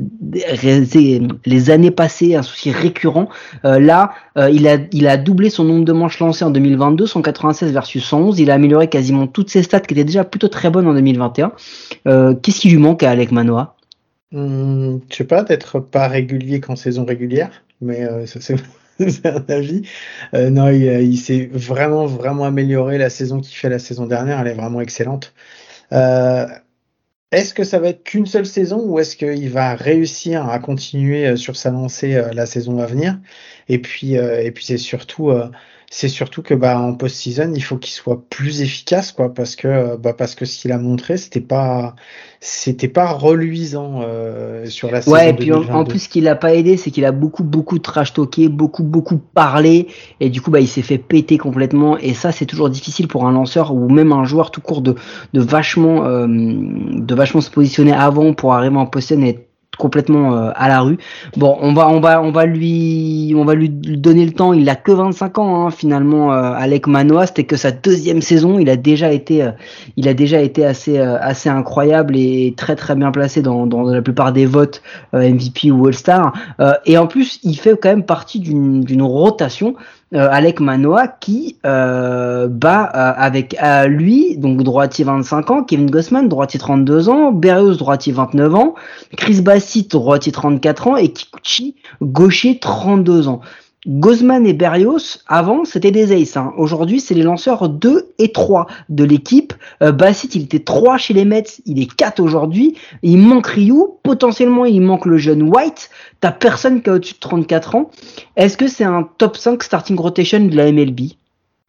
les 1.45 1.69
années 1.69 1.91
passées, 1.91 2.35
un 2.35 2.43
souci 2.43 2.71
récurrent. 2.71 3.27
Euh, 3.65 3.79
là, 3.79 4.13
euh, 4.37 4.49
il 4.49 4.67
a 4.67 4.77
il 4.91 5.07
a 5.07 5.17
doublé 5.17 5.49
son 5.49 5.63
nombre 5.63 5.85
de 5.85 5.93
manches 5.93 6.19
lancées 6.19 6.45
en 6.45 6.51
2022, 6.51 7.05
196 7.41 7.73
versus 7.73 8.03
111. 8.03 8.39
Il 8.39 8.51
a 8.51 8.53
amélioré 8.53 8.87
quasiment 8.87 9.27
toutes 9.27 9.49
ses 9.49 9.63
stats 9.63 9.81
qui 9.81 9.93
étaient 9.93 10.03
déjà 10.03 10.23
plutôt 10.23 10.47
très 10.47 10.69
bonnes 10.69 10.87
en 10.87 10.93
2021. 10.93 11.51
Qu'est-ce 12.41 12.59
qui 12.59 12.69
lui 12.69 12.77
manque 12.77 13.03
à 13.03 13.11
Alec 13.11 13.31
Manoa? 13.31 13.75
Hmm, 14.31 14.99
Je 15.09 15.15
sais 15.15 15.25
pas, 15.25 15.43
d'être 15.43 15.79
pas 15.79 16.07
régulier 16.07 16.61
qu'en 16.61 16.75
saison 16.75 17.03
régulière, 17.05 17.63
mais 17.81 18.07
c'est 18.25 18.55
c'est 19.09 19.25
un 19.25 19.43
avis. 19.47 19.83
Euh, 20.33 20.49
non, 20.49 20.69
il, 20.69 21.17
s'est 21.17 21.49
vraiment, 21.51 22.05
vraiment 22.05 22.45
amélioré. 22.45 22.97
La 22.97 23.09
saison 23.09 23.39
qu'il 23.39 23.55
fait 23.55 23.69
la 23.69 23.79
saison 23.79 24.05
dernière, 24.05 24.39
elle 24.39 24.47
est 24.47 24.53
vraiment 24.53 24.81
excellente. 24.81 25.33
Euh, 25.93 26.47
est-ce 27.31 27.53
que 27.53 27.63
ça 27.63 27.79
va 27.79 27.89
être 27.89 28.03
qu'une 28.03 28.25
seule 28.25 28.45
saison 28.45 28.81
ou 28.85 28.99
est-ce 28.99 29.15
qu'il 29.15 29.49
va 29.49 29.75
réussir 29.75 30.49
à 30.49 30.59
continuer 30.59 31.27
euh, 31.27 31.35
sur 31.35 31.55
sa 31.55 31.71
lancée 31.71 32.21
la 32.33 32.45
saison 32.45 32.79
à 32.79 32.85
venir? 32.85 33.17
Et 33.69 33.79
puis, 33.79 34.15
et 34.15 34.51
puis 34.51 34.65
c'est 34.65 34.77
surtout 34.77 35.31
c'est 35.93 36.07
surtout 36.07 36.41
que 36.41 36.53
bah 36.53 36.79
en 36.79 36.93
post-season, 36.93 37.51
il 37.53 37.61
faut 37.61 37.75
qu'il 37.75 37.91
soit 37.91 38.23
plus 38.29 38.61
efficace 38.61 39.11
quoi 39.11 39.33
parce 39.33 39.57
que 39.57 39.97
bah 39.97 40.13
parce 40.13 40.35
que 40.35 40.45
ce 40.45 40.57
qu'il 40.57 40.71
a 40.71 40.77
montré, 40.77 41.17
c'était 41.17 41.41
pas 41.41 41.95
c'était 42.39 42.87
pas 42.87 43.11
reluisant 43.11 43.99
euh, 44.01 44.65
sur 44.67 44.89
la 44.89 45.01
saison 45.01 45.17
Ouais, 45.17 45.31
et 45.31 45.33
puis 45.33 45.51
en, 45.51 45.83
plus 45.83 45.99
ce 45.99 46.09
qui 46.09 46.21
l'a 46.21 46.37
pas 46.37 46.55
aidé, 46.55 46.77
c'est 46.77 46.91
qu'il 46.91 47.03
a 47.03 47.11
beaucoup 47.11 47.43
beaucoup 47.43 47.77
trash 47.77 48.13
talké, 48.13 48.47
beaucoup 48.47 48.83
beaucoup 48.83 49.17
parlé 49.17 49.87
et 50.21 50.29
du 50.29 50.39
coup 50.39 50.49
bah 50.49 50.61
il 50.61 50.67
s'est 50.69 50.81
fait 50.81 50.97
péter 50.97 51.37
complètement 51.37 51.97
et 51.97 52.13
ça 52.13 52.31
c'est 52.31 52.45
toujours 52.45 52.69
difficile 52.69 53.09
pour 53.09 53.27
un 53.27 53.33
lanceur 53.33 53.73
ou 53.73 53.89
même 53.89 54.13
un 54.13 54.23
joueur 54.23 54.51
tout 54.51 54.61
court 54.61 54.81
de 54.81 54.95
de 55.33 55.41
vachement 55.41 56.05
euh, 56.05 56.25
de 56.25 57.15
vachement 57.15 57.41
se 57.41 57.51
positionner 57.51 57.91
avant 57.91 58.33
pour 58.33 58.53
arriver 58.53 58.77
en 58.77 58.85
post-season 58.85 59.23
et 59.23 59.45
complètement 59.81 60.35
euh, 60.35 60.51
à 60.55 60.69
la 60.69 60.81
rue. 60.81 60.97
Bon, 61.35 61.57
on 61.59 61.73
va, 61.73 61.89
on 61.89 61.99
va, 61.99 62.21
on 62.21 62.31
va 62.31 62.45
lui, 62.45 63.33
on 63.35 63.43
va 63.45 63.55
lui 63.55 63.67
donner 63.67 64.25
le 64.25 64.31
temps. 64.31 64.53
Il 64.53 64.69
a 64.69 64.75
que 64.75 64.91
25 64.91 65.39
ans 65.39 65.65
hein, 65.65 65.71
finalement. 65.71 66.31
Euh, 66.31 66.53
Alec 66.55 66.85
Manoa, 66.85 67.25
c'était 67.25 67.45
que 67.45 67.57
sa 67.57 67.71
deuxième 67.71 68.21
saison. 68.21 68.59
Il 68.59 68.69
a 68.69 68.75
déjà 68.75 69.11
été, 69.11 69.41
euh, 69.41 69.51
il 69.97 70.07
a 70.07 70.13
déjà 70.13 70.39
été 70.39 70.63
assez, 70.63 70.99
assez 70.99 71.49
incroyable 71.49 72.15
et 72.15 72.53
très 72.55 72.75
très 72.75 72.95
bien 72.95 73.11
placé 73.11 73.41
dans, 73.41 73.65
la 73.65 74.01
plupart 74.03 74.31
des 74.31 74.45
votes 74.45 74.83
MVP 75.13 75.71
ou 75.71 75.87
All-Star. 75.87 76.33
et 76.85 76.97
en 76.97 77.07
plus, 77.07 77.39
il 77.43 77.55
fait 77.55 77.75
quand 77.81 77.89
même 77.89 78.05
partie 78.05 78.39
d'une 78.39 79.01
rotation 79.01 79.75
Alec 80.13 80.59
Manoa 80.59 81.07
qui 81.07 81.57
euh, 81.65 82.47
bat 82.47 82.91
euh, 82.93 83.13
avec 83.15 83.55
lui, 83.87 84.37
donc 84.37 84.61
droitier 84.63 85.05
25 85.05 85.51
ans, 85.51 85.63
Kevin 85.63 85.89
Gossman, 85.89 86.27
droitier 86.27 86.59
32 86.59 87.09
ans, 87.09 87.31
Berrios, 87.31 87.75
droitier 87.75 88.11
29 88.11 88.55
ans, 88.55 88.75
Chris 89.17 89.41
Bassett, 89.41 89.89
droitier 89.89 90.31
34 90.31 90.87
ans, 90.87 90.97
et 90.97 91.09
Kikuchi, 91.09 91.75
gaucher 92.01 92.59
32 92.59 93.27
ans. 93.27 93.41
Gozman 93.87 94.45
et 94.45 94.53
Berrios, 94.53 95.17
avant, 95.25 95.65
c'était 95.65 95.89
des 95.89 96.11
aces. 96.13 96.37
Hein. 96.37 96.53
Aujourd'hui, 96.55 96.99
c'est 96.99 97.15
les 97.15 97.23
lanceurs 97.23 97.67
2 97.67 98.13
et 98.19 98.31
3 98.31 98.67
de 98.89 99.03
l'équipe. 99.03 99.53
Euh, 99.81 99.91
il 100.35 100.43
était 100.43 100.59
3 100.59 100.97
chez 100.99 101.15
les 101.15 101.25
Mets, 101.25 101.43
il 101.65 101.81
est 101.81 101.91
4 101.91 102.19
aujourd'hui. 102.19 102.77
Il 103.01 103.17
manque 103.17 103.47
Ryu, 103.47 103.81
potentiellement 104.03 104.65
il 104.65 104.81
manque 104.81 105.07
le 105.07 105.17
jeune 105.17 105.41
White. 105.43 105.89
T'as 106.19 106.31
personne 106.31 106.83
qui 106.83 106.91
a 106.91 106.93
au-dessus 106.93 107.15
de 107.15 107.19
34 107.19 107.75
ans. 107.75 107.89
Est-ce 108.35 108.55
que 108.55 108.67
c'est 108.67 108.83
un 108.83 109.09
top 109.17 109.35
5 109.35 109.63
starting 109.63 109.97
rotation 109.97 110.45
de 110.45 110.55
la 110.55 110.71
MLB 110.71 111.13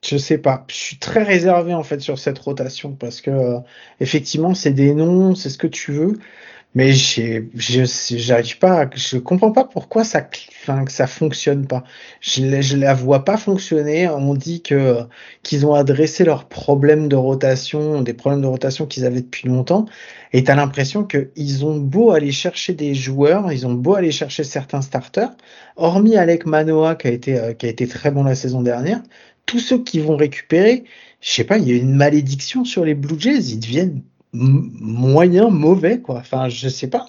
je 0.04 0.16
sais 0.16 0.38
pas. 0.38 0.64
Je 0.68 0.74
suis 0.74 0.96
très 0.96 1.22
réservé 1.22 1.74
en 1.74 1.84
fait 1.84 2.00
sur 2.00 2.18
cette 2.18 2.36
rotation 2.40 2.90
parce 2.90 3.20
que 3.20 3.30
euh, 3.30 3.58
effectivement 4.00 4.52
c'est 4.52 4.72
des 4.72 4.94
noms, 4.94 5.36
c'est 5.36 5.48
ce 5.48 5.58
que 5.58 5.68
tu 5.68 5.92
veux. 5.92 6.18
Mais 6.74 6.92
je 6.94 7.42
j'arrive 7.54 8.58
pas, 8.58 8.88
je 8.94 9.18
comprends 9.18 9.52
pas 9.52 9.64
pourquoi 9.64 10.04
ça, 10.04 10.26
enfin, 10.62 10.86
que 10.86 10.92
ça 10.92 11.06
fonctionne 11.06 11.66
pas. 11.66 11.84
Je, 12.22 12.62
je 12.62 12.76
la 12.78 12.94
vois 12.94 13.26
pas 13.26 13.36
fonctionner. 13.36 14.08
On 14.08 14.34
dit 14.34 14.62
que 14.62 15.00
qu'ils 15.42 15.66
ont 15.66 15.74
adressé 15.74 16.24
leurs 16.24 16.48
problèmes 16.48 17.08
de 17.08 17.16
rotation, 17.16 18.00
des 18.00 18.14
problèmes 18.14 18.40
de 18.40 18.46
rotation 18.46 18.86
qu'ils 18.86 19.04
avaient 19.04 19.20
depuis 19.20 19.48
longtemps. 19.48 19.84
Et 20.32 20.44
t'as 20.44 20.54
l'impression 20.54 21.04
qu'ils 21.04 21.66
ont 21.66 21.76
beau 21.78 22.10
aller 22.12 22.32
chercher 22.32 22.72
des 22.72 22.94
joueurs, 22.94 23.52
ils 23.52 23.66
ont 23.66 23.74
beau 23.74 23.94
aller 23.94 24.10
chercher 24.12 24.44
certains 24.44 24.80
starters, 24.80 25.36
hormis 25.76 26.16
Alec 26.16 26.46
Manoa 26.46 26.94
qui 26.94 27.08
a 27.08 27.10
été 27.10 27.38
euh, 27.38 27.52
qui 27.52 27.66
a 27.66 27.68
été 27.68 27.86
très 27.86 28.10
bon 28.10 28.22
la 28.24 28.34
saison 28.34 28.62
dernière. 28.62 29.02
Tous 29.44 29.58
ceux 29.58 29.82
qui 29.82 29.98
vont 30.00 30.16
récupérer, 30.16 30.84
je 31.20 31.30
sais 31.30 31.44
pas, 31.44 31.58
il 31.58 31.68
y 31.68 31.72
a 31.72 31.76
une 31.76 31.94
malédiction 31.94 32.64
sur 32.64 32.84
les 32.84 32.94
Blue 32.94 33.18
Jays. 33.18 33.52
Ils 33.52 33.60
deviennent 33.60 34.02
moyen 34.34 35.50
mauvais 35.50 36.00
quoi. 36.00 36.16
Enfin 36.16 36.48
je 36.48 36.68
sais 36.68 36.86
pas. 36.86 37.06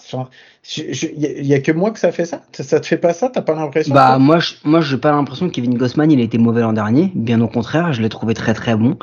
Il 0.78 1.46
y, 1.46 1.54
a 1.54 1.60
que 1.60 1.72
moi 1.72 1.92
que 1.92 2.00
ça 2.00 2.12
fait 2.12 2.26
ça. 2.26 2.42
Ça, 2.54 2.80
te 2.80 2.86
fait 2.86 2.98
pas 2.98 3.12
ça? 3.14 3.30
T'as 3.30 3.42
pas 3.42 3.54
l'impression 3.54 3.94
bah 3.94 4.18
moi 4.18 4.40
je 4.40 4.54
moi 4.64 4.80
j'ai 4.80 4.98
pas 4.98 5.12
l'impression 5.12 5.48
que 5.48 5.54
Kevin 5.54 5.78
Gossman 5.78 6.10
il 6.12 6.20
a 6.20 6.24
été 6.24 6.38
mauvais 6.38 6.62
l'an 6.62 6.74
dernier. 6.74 7.12
Bien 7.16 7.40
au 7.42 7.48
contraire 7.48 7.94
je 7.94 8.02
l'ai 8.02 8.10
trouvé 8.10 8.34
très 8.34 8.54
très 8.54 8.76
bon. 8.76 8.98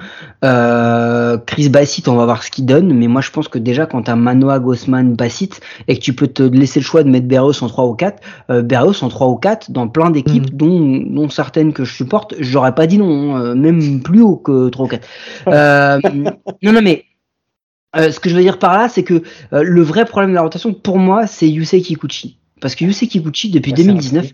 Euh, 0.45 1.39
Chris 1.47 1.71
Bassett 1.71 2.09
on 2.09 2.17
va 2.17 2.25
voir 2.27 2.43
ce 2.43 2.51
qu'il 2.51 2.67
donne. 2.67 2.93
Mais 2.93 3.09
moi 3.09 3.23
je 3.23 3.31
pense 3.31 3.49
que 3.49 3.59
déjà 3.59 3.87
quand 3.87 4.03
t'as 4.03 4.17
Manoa 4.17 4.59
Gossman 4.59 5.15
Bassett 5.15 5.61
et 5.89 5.97
que 5.97 6.01
tu 6.01 6.13
peux 6.13 6.29
te 6.29 6.43
laisser 6.43 6.81
le 6.81 6.85
choix 6.85 7.03
de 7.03 7.11
mettre 7.11 7.27
Berrios 7.27 7.63
en 7.63 7.69
3 7.69 7.87
ou 7.87 7.95
4 7.95 8.23
euh, 8.51 8.63
Berrios 8.63 9.03
en 9.03 9.09
3 9.09 9.29
ou 9.29 9.37
4 9.37 9.71
dans 9.71 9.89
plein 9.89 10.11
d'équipes 10.11 10.53
mm. 10.53 10.57
dont, 10.57 11.03
dont 11.07 11.29
certaines 11.31 11.73
que 11.73 11.85
je 11.85 11.95
supporte 11.95 12.35
j'aurais 12.39 12.75
pas 12.75 12.87
dit 12.87 12.99
non 12.99 13.37
hein, 13.37 13.55
même 13.55 14.03
plus 14.03 14.21
haut 14.23 14.37
que 14.37 14.69
3 14.69 14.87
ou 14.87 14.89
4 14.89 15.09
euh, 15.49 16.01
non 16.63 16.73
non 16.73 16.83
mais 16.83 17.05
euh, 17.97 18.13
ce 18.13 18.21
que 18.21 18.31
je 18.31 18.37
veux 18.37 18.43
dire 18.43 18.59
par 18.59 18.77
là, 18.77 18.89
c'est 18.89 19.03
que 19.03 19.23
euh, 19.53 19.63
le 19.63 19.83
vrai 19.83 20.05
problème 20.05 20.31
de 20.31 20.35
la 20.35 20.43
rotation, 20.43 20.73
pour 20.73 20.99
moi, 20.99 21.27
c'est 21.27 21.49
Yusei 21.49 21.83
Kikuchi. 21.83 22.37
Parce 22.61 22.75
que 22.75 22.85
Yusei 22.85 23.09
Kikuchi, 23.09 23.51
depuis 23.51 23.73
2019, 23.73 24.33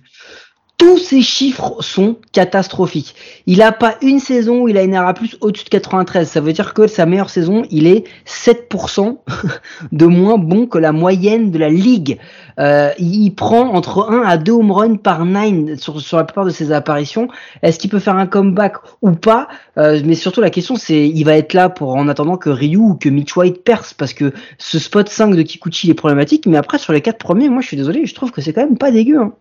tous 0.78 0.98
ses 0.98 1.22
chiffres 1.22 1.76
sont 1.80 2.16
catastrophiques. 2.32 3.14
Il 3.46 3.62
a 3.62 3.72
pas 3.72 3.96
une 4.02 4.20
saison 4.20 4.62
où 4.62 4.68
il 4.68 4.76
a 4.76 4.82
une 4.82 4.96
RA 4.96 5.14
plus 5.14 5.36
au-dessus 5.40 5.64
de 5.64 5.70
93. 5.70 6.28
Ça 6.28 6.40
veut 6.40 6.52
dire 6.52 6.74
que 6.74 6.86
sa 6.86 7.06
meilleure 7.06 7.30
saison, 7.30 7.64
il 7.70 7.86
est 7.86 8.04
7% 8.26 9.16
de 9.92 10.06
moins 10.06 10.36
bon 10.36 10.66
que 10.66 10.76
la 10.76 10.92
moyenne 10.92 11.50
de 11.50 11.58
la 11.58 11.70
ligue. 11.70 12.18
Euh, 12.58 12.90
il 12.98 13.30
prend 13.30 13.74
entre 13.74 14.10
1 14.10 14.22
à 14.22 14.36
2 14.36 14.52
home 14.52 14.70
runs 14.70 14.96
par 14.96 15.24
9 15.24 15.78
sur, 15.78 16.00
sur 16.00 16.18
la 16.18 16.24
plupart 16.24 16.44
de 16.44 16.50
ses 16.50 16.72
apparitions. 16.72 17.28
Est-ce 17.62 17.78
qu'il 17.78 17.90
peut 17.90 17.98
faire 17.98 18.16
un 18.16 18.26
comeback 18.26 18.74
ou 19.00 19.12
pas? 19.12 19.48
Euh, 19.78 20.00
Mais 20.04 20.14
surtout 20.14 20.40
la 20.42 20.50
question 20.50 20.76
c'est, 20.76 21.08
il 21.08 21.24
va 21.24 21.36
être 21.36 21.54
là 21.54 21.70
pour 21.70 21.94
en 21.94 22.08
attendant 22.08 22.36
que 22.36 22.50
Ryu 22.50 22.76
ou 22.76 22.94
que 22.94 23.08
Mitch 23.08 23.34
White 23.34 23.64
perce 23.64 23.94
parce 23.94 24.12
que 24.12 24.32
ce 24.58 24.78
spot 24.78 25.08
5 25.08 25.34
de 25.34 25.42
Kikuchi 25.42 25.90
est 25.90 25.94
problématique. 25.94 26.46
Mais 26.46 26.58
après 26.58 26.78
sur 26.78 26.92
les 26.92 27.00
4 27.00 27.18
premiers, 27.18 27.48
moi 27.48 27.62
je 27.62 27.68
suis 27.68 27.76
désolé, 27.76 28.04
je 28.04 28.14
trouve 28.14 28.30
que 28.30 28.42
c'est 28.42 28.52
quand 28.52 28.62
même 28.62 28.78
pas 28.78 28.90
dégueu. 28.90 29.20
Hein. 29.20 29.32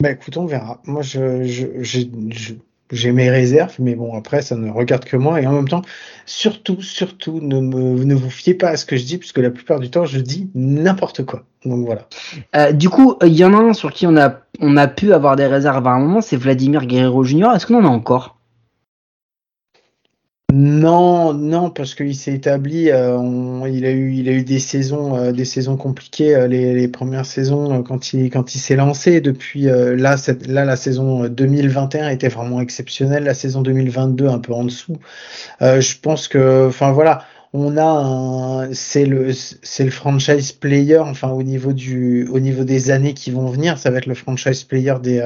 Bah 0.00 0.10
écoute, 0.10 0.36
on 0.36 0.46
verra. 0.46 0.80
Moi, 0.84 1.02
j'ai 1.02 3.12
mes 3.12 3.30
réserves, 3.30 3.76
mais 3.78 3.94
bon, 3.94 4.14
après, 4.14 4.42
ça 4.42 4.56
ne 4.56 4.70
regarde 4.70 5.04
que 5.04 5.16
moi. 5.16 5.40
Et 5.40 5.46
en 5.46 5.52
même 5.52 5.68
temps, 5.68 5.82
surtout, 6.26 6.82
surtout, 6.82 7.40
ne, 7.40 8.14
vous 8.14 8.30
fiez 8.30 8.54
pas 8.54 8.70
à 8.70 8.76
ce 8.76 8.84
que 8.84 8.96
je 8.96 9.04
dis, 9.04 9.18
puisque 9.18 9.38
la 9.38 9.50
plupart 9.50 9.80
du 9.80 9.90
temps, 9.90 10.04
je 10.04 10.18
dis 10.18 10.50
n'importe 10.54 11.24
quoi. 11.24 11.44
Donc 11.64 11.86
voilà. 11.86 12.08
Euh, 12.56 12.72
du 12.72 12.88
coup, 12.88 13.16
il 13.22 13.34
y 13.34 13.44
en 13.44 13.54
a 13.54 13.58
un 13.58 13.74
sur 13.74 13.92
qui 13.92 14.06
on 14.06 14.16
a, 14.16 14.40
on 14.60 14.76
a 14.76 14.88
pu 14.88 15.12
avoir 15.12 15.36
des 15.36 15.46
réserves 15.46 15.86
à 15.86 15.90
un 15.90 16.00
moment, 16.00 16.20
c'est 16.20 16.36
Vladimir 16.36 16.86
Guerrero 16.86 17.22
Jr. 17.22 17.50
Est-ce 17.54 17.66
qu'on 17.66 17.76
en 17.76 17.84
a 17.84 17.88
encore? 17.88 18.38
Non, 20.54 21.32
non, 21.32 21.70
parce 21.70 21.94
qu'il 21.94 22.14
s'est 22.14 22.34
établi. 22.34 22.90
Euh, 22.90 23.18
il 23.72 23.86
a 23.86 23.90
eu, 23.90 24.12
il 24.12 24.28
a 24.28 24.32
eu 24.32 24.42
des 24.42 24.58
saisons, 24.58 25.16
euh, 25.16 25.32
des 25.32 25.46
saisons 25.46 25.78
compliquées. 25.78 26.34
Euh, 26.36 26.46
les, 26.46 26.88
premières 26.88 27.24
saisons 27.24 27.82
quand 27.82 28.12
il, 28.12 28.28
quand 28.28 28.54
il 28.54 28.58
s'est 28.58 28.76
lancé. 28.76 29.22
Depuis 29.22 29.62
là, 29.62 30.18
cette, 30.18 30.46
là, 30.46 30.66
la 30.66 30.76
saison 30.76 31.26
2021 31.26 32.10
était 32.10 32.28
vraiment 32.28 32.60
exceptionnelle. 32.60 33.24
La 33.24 33.32
saison 33.32 33.62
2022 33.62 34.28
un 34.28 34.40
peu 34.40 34.52
en 34.52 34.64
dessous. 34.64 34.98
je 35.60 35.98
pense 36.00 36.28
que, 36.28 36.66
enfin 36.68 36.92
voilà, 36.92 37.24
on 37.54 37.78
a 37.78 38.66
c'est 38.72 39.06
le, 39.06 39.32
c'est 39.32 39.84
le 39.84 39.90
franchise 39.90 40.52
player. 40.52 40.98
Enfin 40.98 41.30
au 41.30 41.42
niveau 41.42 41.72
du, 41.72 42.28
au 42.30 42.40
niveau 42.40 42.64
des 42.64 42.90
années 42.90 43.14
qui 43.14 43.30
vont 43.30 43.46
venir, 43.46 43.78
ça 43.78 43.90
va 43.90 43.98
être 43.98 44.06
le 44.06 44.14
franchise 44.14 44.64
player 44.64 44.96
des 45.02 45.22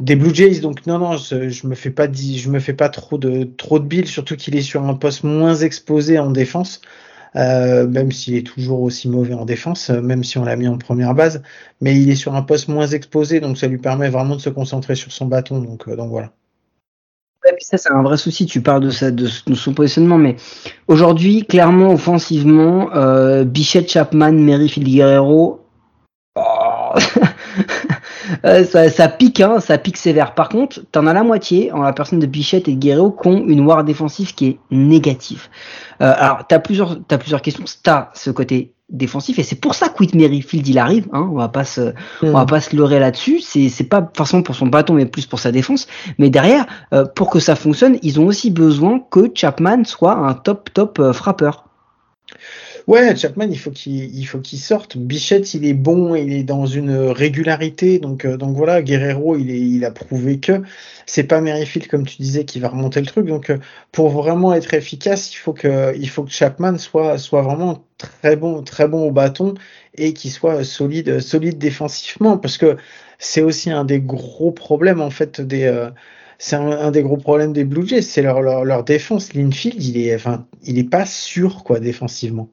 des 0.00 0.16
Blue 0.16 0.34
Jays. 0.34 0.60
Donc 0.60 0.86
non, 0.86 0.98
non, 0.98 1.16
je, 1.16 1.66
me 1.66 1.74
fais 1.74 1.90
pas 1.90 2.06
je 2.12 2.48
me 2.48 2.60
fais 2.60 2.74
pas 2.74 2.88
trop 2.88 3.18
de 3.18 3.44
trop 3.44 3.78
de 3.78 3.86
billes, 3.86 4.06
surtout 4.06 4.36
qu'il 4.36 4.56
est 4.56 4.62
sur 4.62 4.84
un 4.84 4.94
poste 4.94 5.24
moins 5.24 5.54
exposé 5.54 6.18
en 6.18 6.30
défense. 6.30 6.80
Euh, 7.36 7.86
même 7.88 8.12
s'il 8.12 8.36
est 8.36 8.46
toujours 8.46 8.82
aussi 8.82 9.08
mauvais 9.08 9.34
en 9.34 9.44
défense, 9.44 9.90
euh, 9.90 10.00
même 10.00 10.22
si 10.22 10.38
on 10.38 10.44
l'a 10.44 10.54
mis 10.54 10.68
en 10.68 10.78
première 10.78 11.14
base, 11.14 11.42
mais 11.80 11.96
il 12.00 12.08
est 12.08 12.14
sur 12.14 12.36
un 12.36 12.42
poste 12.42 12.68
moins 12.68 12.86
exposé, 12.86 13.40
donc 13.40 13.58
ça 13.58 13.66
lui 13.66 13.78
permet 13.78 14.08
vraiment 14.08 14.36
de 14.36 14.40
se 14.40 14.50
concentrer 14.50 14.94
sur 14.94 15.10
son 15.10 15.26
bâton. 15.26 15.58
Donc, 15.58 15.88
euh, 15.88 15.96
donc 15.96 16.10
voilà. 16.10 16.30
Ouais, 17.44 17.52
puis 17.56 17.64
ça, 17.64 17.76
c'est 17.76 17.90
un 17.90 18.02
vrai 18.02 18.16
souci. 18.18 18.46
Tu 18.46 18.60
parles 18.62 18.84
de, 18.84 18.90
ça, 18.90 19.10
de, 19.10 19.26
son 19.26 19.74
positionnement, 19.74 20.16
mais 20.16 20.36
aujourd'hui, 20.86 21.44
clairement, 21.44 21.92
offensivement, 21.92 22.88
Bichette, 23.44 23.90
Chapman, 23.90 24.32
Merrifield, 24.32 24.88
Guerrero, 24.88 25.60
oh 26.36 26.92
Euh, 28.44 28.64
ça, 28.64 29.08
pique, 29.08 29.40
hein, 29.40 29.60
ça 29.60 29.78
pique 29.78 29.96
sévère. 29.96 30.34
Par 30.34 30.48
contre, 30.48 30.82
t'en 30.92 31.06
as 31.06 31.12
la 31.12 31.22
moitié, 31.22 31.72
en 31.72 31.82
la 31.82 31.92
personne 31.92 32.18
de 32.18 32.26
Bichette 32.26 32.68
et 32.68 32.74
de 32.74 32.78
Guerrero, 32.78 33.10
qui 33.10 33.28
ont 33.28 33.44
une 33.46 33.60
war 33.60 33.84
défensive 33.84 34.34
qui 34.34 34.46
est 34.46 34.58
négative. 34.70 35.48
Euh, 36.00 36.12
alors, 36.16 36.46
t'as 36.46 36.58
plusieurs, 36.58 36.98
as 37.10 37.18
plusieurs 37.18 37.42
questions. 37.42 37.64
T'as 37.82 38.10
ce 38.14 38.30
côté 38.30 38.74
défensif 38.90 39.38
et 39.38 39.42
c'est 39.42 39.56
pour 39.56 39.74
ça 39.74 39.88
que 39.88 39.98
Whit 39.98 40.14
Merrifield 40.14 40.66
il 40.68 40.78
arrive 40.78 41.08
hein, 41.12 41.28
on 41.32 41.36
va 41.36 41.48
pas 41.48 41.64
se 41.64 41.94
on 42.22 42.32
va 42.32 42.44
hmm. 42.44 42.46
pas 42.46 42.60
se 42.60 42.76
leurrer 42.76 42.98
là-dessus 42.98 43.40
c'est 43.40 43.70
c'est 43.70 43.84
pas 43.84 44.10
forcément 44.14 44.42
pour 44.42 44.54
son 44.54 44.66
bâton 44.66 44.92
mais 44.92 45.06
plus 45.06 45.24
pour 45.24 45.38
sa 45.38 45.52
défense 45.52 45.86
mais 46.18 46.28
derrière 46.28 46.66
euh, 46.92 47.06
pour 47.06 47.30
que 47.30 47.40
ça 47.40 47.56
fonctionne 47.56 47.98
ils 48.02 48.20
ont 48.20 48.26
aussi 48.26 48.50
besoin 48.50 49.00
que 49.10 49.30
Chapman 49.34 49.84
soit 49.84 50.12
un 50.12 50.34
top 50.34 50.68
top 50.74 50.98
euh, 50.98 51.14
frappeur 51.14 51.64
Ouais, 52.86 53.16
Chapman, 53.16 53.46
il 53.50 53.58
faut 53.58 53.70
qu'il 53.70 54.14
il 54.14 54.24
faut 54.26 54.40
qu'il 54.40 54.58
sorte. 54.58 54.98
Bichette, 54.98 55.54
il 55.54 55.64
est 55.64 55.72
bon, 55.74 56.14
il 56.14 56.32
est 56.34 56.42
dans 56.42 56.66
une 56.66 56.94
régularité, 56.94 57.98
donc 57.98 58.26
euh, 58.26 58.36
donc 58.36 58.56
voilà. 58.56 58.82
Guerrero, 58.82 59.36
il 59.36 59.50
est 59.50 59.58
il 59.60 59.84
a 59.86 59.90
prouvé 59.90 60.38
que 60.38 60.62
c'est 61.06 61.24
pas 61.24 61.40
Merrifield 61.40 61.88
comme 61.88 62.04
tu 62.06 62.16
disais 62.20 62.44
qui 62.44 62.60
va 62.60 62.68
remonter 62.68 63.00
le 63.00 63.06
truc. 63.06 63.26
Donc 63.26 63.48
euh, 63.50 63.58
pour 63.90 64.10
vraiment 64.10 64.52
être 64.52 64.74
efficace, 64.74 65.32
il 65.32 65.36
faut 65.36 65.54
que 65.54 65.96
il 65.96 66.08
faut 66.10 66.24
que 66.24 66.30
Chapman 66.30 66.76
soit 66.76 67.16
soit 67.16 67.40
vraiment 67.42 67.84
très 67.96 68.36
bon 68.36 68.62
très 68.62 68.86
bon 68.86 69.08
au 69.08 69.12
bâton 69.12 69.54
et 69.94 70.12
qu'il 70.12 70.30
soit 70.30 70.62
solide 70.64 71.20
solide 71.20 71.56
défensivement 71.58 72.36
parce 72.38 72.58
que 72.58 72.76
c'est 73.18 73.42
aussi 73.42 73.70
un 73.70 73.84
des 73.84 74.00
gros 74.00 74.52
problèmes 74.52 75.00
en 75.00 75.10
fait 75.10 75.40
des 75.40 75.64
euh, 75.64 75.90
c'est 76.38 76.56
un, 76.56 76.90
des 76.90 77.02
gros 77.02 77.16
problèmes 77.16 77.52
des 77.52 77.64
Blue 77.64 77.86
Jays, 77.86 78.02
c'est 78.02 78.22
leur, 78.22 78.42
leur, 78.42 78.64
leur, 78.64 78.84
défense. 78.84 79.34
L'infield, 79.34 79.82
il 79.82 79.96
est, 79.98 80.14
enfin, 80.14 80.46
il 80.64 80.78
est 80.78 80.90
pas 80.90 81.06
sûr 81.06 81.64
quoi 81.64 81.80
défensivement. 81.80 82.50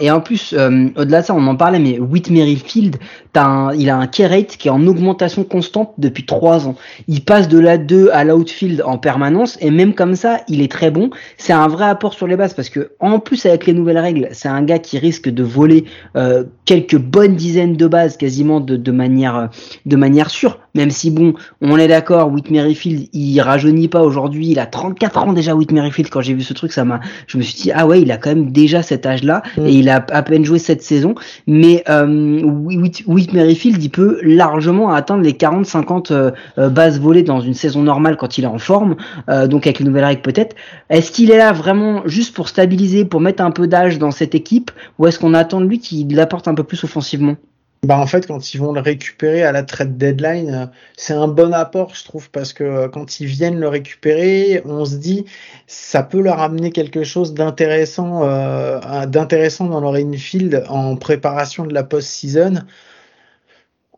Et 0.00 0.10
en 0.10 0.20
plus, 0.22 0.54
euh, 0.56 0.88
au-delà 0.96 1.20
de 1.20 1.26
ça, 1.26 1.34
on 1.34 1.46
en 1.46 1.56
parlait, 1.56 1.78
mais 1.78 1.98
Whit 1.98 2.30
Merrifield, 2.30 2.96
t'as 3.34 3.44
un- 3.44 3.74
il 3.74 3.90
a 3.90 3.96
un 3.98 4.06
key 4.06 4.26
rate 4.26 4.56
qui 4.56 4.68
est 4.68 4.70
en 4.70 4.86
augmentation 4.86 5.44
constante 5.44 5.92
depuis 5.98 6.24
trois 6.24 6.66
ans. 6.66 6.74
Il 7.06 7.22
passe 7.22 7.48
de 7.48 7.58
la 7.58 7.76
2 7.76 8.08
à 8.14 8.24
l'outfield 8.24 8.82
en 8.86 8.96
permanence, 8.96 9.58
et 9.60 9.70
même 9.70 9.92
comme 9.94 10.14
ça, 10.14 10.40
il 10.48 10.62
est 10.62 10.72
très 10.72 10.90
bon. 10.90 11.10
C'est 11.36 11.52
un 11.52 11.68
vrai 11.68 11.84
apport 11.84 12.14
sur 12.14 12.26
les 12.26 12.36
bases, 12.36 12.54
parce 12.54 12.70
que 12.70 12.92
en 12.98 13.18
plus, 13.18 13.44
avec 13.44 13.66
les 13.66 13.74
nouvelles 13.74 13.98
règles, 13.98 14.28
c'est 14.32 14.48
un 14.48 14.62
gars 14.62 14.78
qui 14.78 14.98
risque 14.98 15.28
de 15.28 15.42
voler 15.42 15.84
euh, 16.16 16.44
quelques 16.64 16.96
bonnes 16.98 17.36
dizaines 17.36 17.76
de 17.76 17.86
bases 17.86 18.16
quasiment 18.16 18.60
de, 18.60 18.76
de 18.76 18.90
manière 18.92 19.36
euh, 19.36 19.46
de 19.84 19.96
manière 19.96 20.30
sûre. 20.30 20.60
Même 20.78 20.90
si 20.90 21.10
bon, 21.10 21.34
on 21.60 21.76
est 21.76 21.88
d'accord, 21.88 22.32
Whit 22.32 22.50
Merrifield, 22.50 23.08
il 23.12 23.40
rajeunit 23.40 23.88
pas 23.88 24.02
aujourd'hui, 24.02 24.48
il 24.48 24.58
a 24.58 24.66
34 24.66 25.18
ans 25.18 25.32
déjà 25.32 25.54
Whit 25.54 25.72
Merrifield. 25.72 26.10
Quand 26.10 26.22
j'ai 26.22 26.34
vu 26.34 26.42
ce 26.42 26.54
truc, 26.54 26.72
ça 26.72 26.84
m'a, 26.84 27.00
je 27.26 27.36
me 27.36 27.42
suis 27.42 27.60
dit 27.60 27.72
ah 27.74 27.86
ouais, 27.86 28.00
il 28.00 28.10
a 28.10 28.16
quand 28.16 28.30
même 28.30 28.50
déjà 28.50 28.82
cet 28.82 29.04
âge-là 29.04 29.42
Mm. 29.56 29.66
et 29.66 29.72
il 29.72 29.88
a 29.88 30.04
à 30.10 30.22
peine 30.22 30.44
joué 30.44 30.58
cette 30.58 30.82
saison. 30.82 31.14
Mais 31.46 31.84
euh, 31.88 32.42
Whit, 32.42 33.04
Whit 33.06 33.32
Merrifield, 33.32 33.82
il 33.82 33.90
peut 33.90 34.18
largement 34.22 34.92
atteindre 34.92 35.22
les 35.22 35.32
40-50 35.32 36.12
euh, 36.12 36.30
euh, 36.58 36.68
bases 36.68 37.00
volées 37.00 37.22
dans 37.22 37.40
une 37.40 37.54
saison 37.54 37.82
normale 37.82 38.16
quand 38.16 38.38
il 38.38 38.44
est 38.44 38.48
en 38.48 38.58
forme. 38.58 38.96
Euh, 39.28 39.46
donc 39.46 39.66
avec 39.66 39.78
les 39.78 39.84
nouvelles 39.84 40.04
règles 40.04 40.22
peut-être. 40.22 40.56
Est-ce 40.90 41.10
qu'il 41.10 41.30
est 41.30 41.38
là 41.38 41.52
vraiment 41.52 42.02
juste 42.06 42.34
pour 42.34 42.48
stabiliser, 42.48 43.04
pour 43.04 43.20
mettre 43.20 43.42
un 43.42 43.50
peu 43.50 43.66
d'âge 43.66 43.98
dans 43.98 44.10
cette 44.10 44.34
équipe, 44.34 44.70
ou 44.98 45.06
est-ce 45.06 45.18
qu'on 45.18 45.34
attend 45.34 45.60
de 45.60 45.66
lui 45.66 45.78
qu'il 45.78 46.18
apporte 46.20 46.48
un 46.48 46.54
peu 46.54 46.64
plus 46.64 46.82
offensivement? 46.84 47.36
Bah 47.84 47.96
en 47.98 48.06
fait, 48.08 48.26
quand 48.26 48.54
ils 48.54 48.58
vont 48.58 48.72
le 48.72 48.80
récupérer 48.80 49.44
à 49.44 49.52
la 49.52 49.62
trade 49.62 49.96
deadline, 49.96 50.50
euh, 50.52 50.66
c'est 50.96 51.12
un 51.12 51.28
bon 51.28 51.52
apport, 51.54 51.94
je 51.94 52.04
trouve, 52.04 52.28
parce 52.30 52.52
que 52.52 52.64
euh, 52.64 52.88
quand 52.88 53.20
ils 53.20 53.26
viennent 53.26 53.60
le 53.60 53.68
récupérer, 53.68 54.62
on 54.64 54.84
se 54.84 54.96
dit 54.96 55.26
ça 55.68 56.02
peut 56.02 56.20
leur 56.20 56.40
amener 56.40 56.72
quelque 56.72 57.04
chose 57.04 57.34
d'intéressant, 57.34 58.24
euh, 58.24 59.06
d'intéressant 59.06 59.66
dans 59.66 59.80
leur 59.80 59.94
infield 59.94 60.64
en 60.68 60.96
préparation 60.96 61.66
de 61.66 61.72
la 61.72 61.84
post-season. 61.84 62.64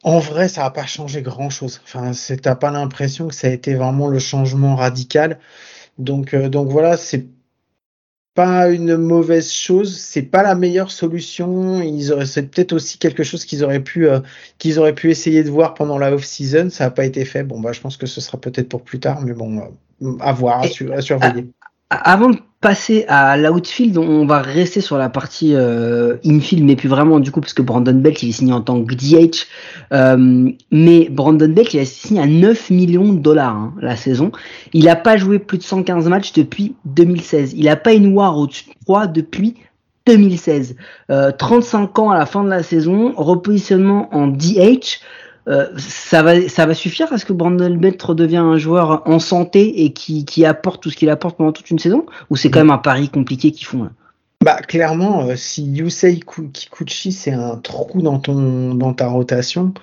En 0.02 0.18
vrai, 0.18 0.48
ça 0.48 0.62
va 0.62 0.70
pas 0.70 0.86
changer 0.86 1.22
grand-chose. 1.22 1.80
Enfin, 1.84 2.12
t'as 2.42 2.54
pas 2.54 2.70
l'impression 2.70 3.28
que 3.28 3.34
ça 3.34 3.48
a 3.48 3.50
été 3.50 3.74
vraiment 3.74 4.08
le 4.08 4.18
changement 4.18 4.74
radical. 4.76 5.38
Donc, 5.98 6.34
euh, 6.34 6.48
donc 6.48 6.68
voilà, 6.70 6.96
c'est 6.96 7.26
pas 8.34 8.70
une 8.70 8.96
mauvaise 8.96 9.52
chose, 9.52 9.98
c'est 9.98 10.22
pas 10.22 10.42
la 10.42 10.54
meilleure 10.54 10.90
solution. 10.90 11.82
Ils 11.82 12.12
auraient, 12.12 12.26
c'est 12.26 12.44
peut-être 12.50 12.72
aussi 12.72 12.98
quelque 12.98 13.22
chose 13.22 13.44
qu'ils 13.44 13.64
auraient 13.64 13.82
pu, 13.82 14.08
euh, 14.08 14.20
qu'ils 14.58 14.78
auraient 14.78 14.94
pu 14.94 15.10
essayer 15.10 15.42
de 15.44 15.50
voir 15.50 15.74
pendant 15.74 15.98
la 15.98 16.12
off-season. 16.14 16.70
Ça 16.70 16.84
n'a 16.84 16.90
pas 16.90 17.04
été 17.04 17.24
fait. 17.24 17.42
Bon, 17.44 17.60
bah, 17.60 17.72
je 17.72 17.80
pense 17.80 17.96
que 17.96 18.06
ce 18.06 18.20
sera 18.20 18.40
peut-être 18.40 18.68
pour 18.68 18.82
plus 18.82 19.00
tard, 19.00 19.20
mais 19.22 19.32
bon, 19.34 19.58
euh, 20.02 20.16
à 20.20 20.32
voir, 20.32 20.60
à, 20.60 20.66
Et- 20.66 20.70
su- 20.70 20.92
à 20.92 21.00
surveiller. 21.02 21.48
Avant 21.90 22.30
de 22.30 22.38
passer 22.60 23.04
à 23.08 23.36
l'outfield, 23.36 23.98
on 23.98 24.24
va 24.26 24.42
rester 24.42 24.80
sur 24.80 24.96
la 24.96 25.08
partie 25.08 25.54
euh, 25.54 26.18
infield, 26.24 26.62
mais 26.64 26.76
plus 26.76 26.88
vraiment 26.88 27.18
du 27.18 27.32
coup, 27.32 27.40
parce 27.40 27.54
que 27.54 27.62
Brandon 27.62 27.94
Belt, 27.94 28.22
il 28.22 28.28
est 28.28 28.32
signé 28.32 28.52
en 28.52 28.60
tant 28.60 28.84
que 28.84 28.94
DH. 28.94 29.46
Euh, 29.92 30.50
mais 30.70 31.08
Brandon 31.10 31.48
Belt, 31.48 31.74
il 31.74 31.80
a 31.80 31.84
signé 31.84 32.20
à 32.20 32.26
9 32.26 32.70
millions 32.70 33.12
de 33.12 33.18
dollars 33.18 33.56
hein, 33.56 33.74
la 33.80 33.96
saison. 33.96 34.30
Il 34.72 34.84
n'a 34.84 34.94
pas 34.96 35.16
joué 35.16 35.38
plus 35.38 35.58
de 35.58 35.62
115 35.62 36.08
matchs 36.08 36.32
depuis 36.32 36.76
2016. 36.84 37.54
Il 37.56 37.64
n'a 37.64 37.76
pas 37.76 37.92
une 37.92 38.14
WAR 38.14 38.36
au-dessus 38.36 38.66
de 38.66 38.74
3 38.84 39.06
depuis 39.06 39.56
2016. 40.06 40.76
Euh, 41.10 41.32
35 41.32 41.98
ans 41.98 42.10
à 42.10 42.18
la 42.18 42.26
fin 42.26 42.44
de 42.44 42.50
la 42.50 42.62
saison, 42.62 43.14
repositionnement 43.16 44.14
en 44.14 44.28
DH. 44.28 45.00
Euh, 45.50 45.66
ça 45.76 46.22
va, 46.22 46.48
ça 46.48 46.64
va 46.64 46.74
suffire 46.74 47.12
à 47.12 47.18
ce 47.18 47.24
que 47.24 47.32
Brandon 47.32 47.74
Belt 47.74 48.00
redevient 48.00 48.36
un 48.36 48.56
joueur 48.56 49.02
en 49.06 49.18
santé 49.18 49.84
et 49.84 49.92
qui, 49.92 50.24
qui 50.24 50.46
apporte 50.46 50.82
tout 50.82 50.90
ce 50.90 50.96
qu'il 50.96 51.10
apporte 51.10 51.36
pendant 51.36 51.52
toute 51.52 51.70
une 51.70 51.78
saison? 51.80 52.06
Ou 52.30 52.36
c'est 52.36 52.50
quand 52.50 52.60
même 52.60 52.70
un 52.70 52.78
pari 52.78 53.08
compliqué 53.08 53.50
qu'ils 53.50 53.66
font 53.66 53.84
là? 53.84 53.90
Bah, 54.44 54.56
clairement, 54.62 55.26
euh, 55.26 55.36
si 55.36 55.64
Yusei 55.64 56.20
Ku- 56.20 56.48
Kikuchi, 56.50 57.12
c'est 57.12 57.32
un 57.32 57.56
trou 57.56 58.00
dans 58.00 58.18
ton, 58.18 58.74
dans 58.74 58.94
ta 58.94 59.08
rotation, 59.08 59.74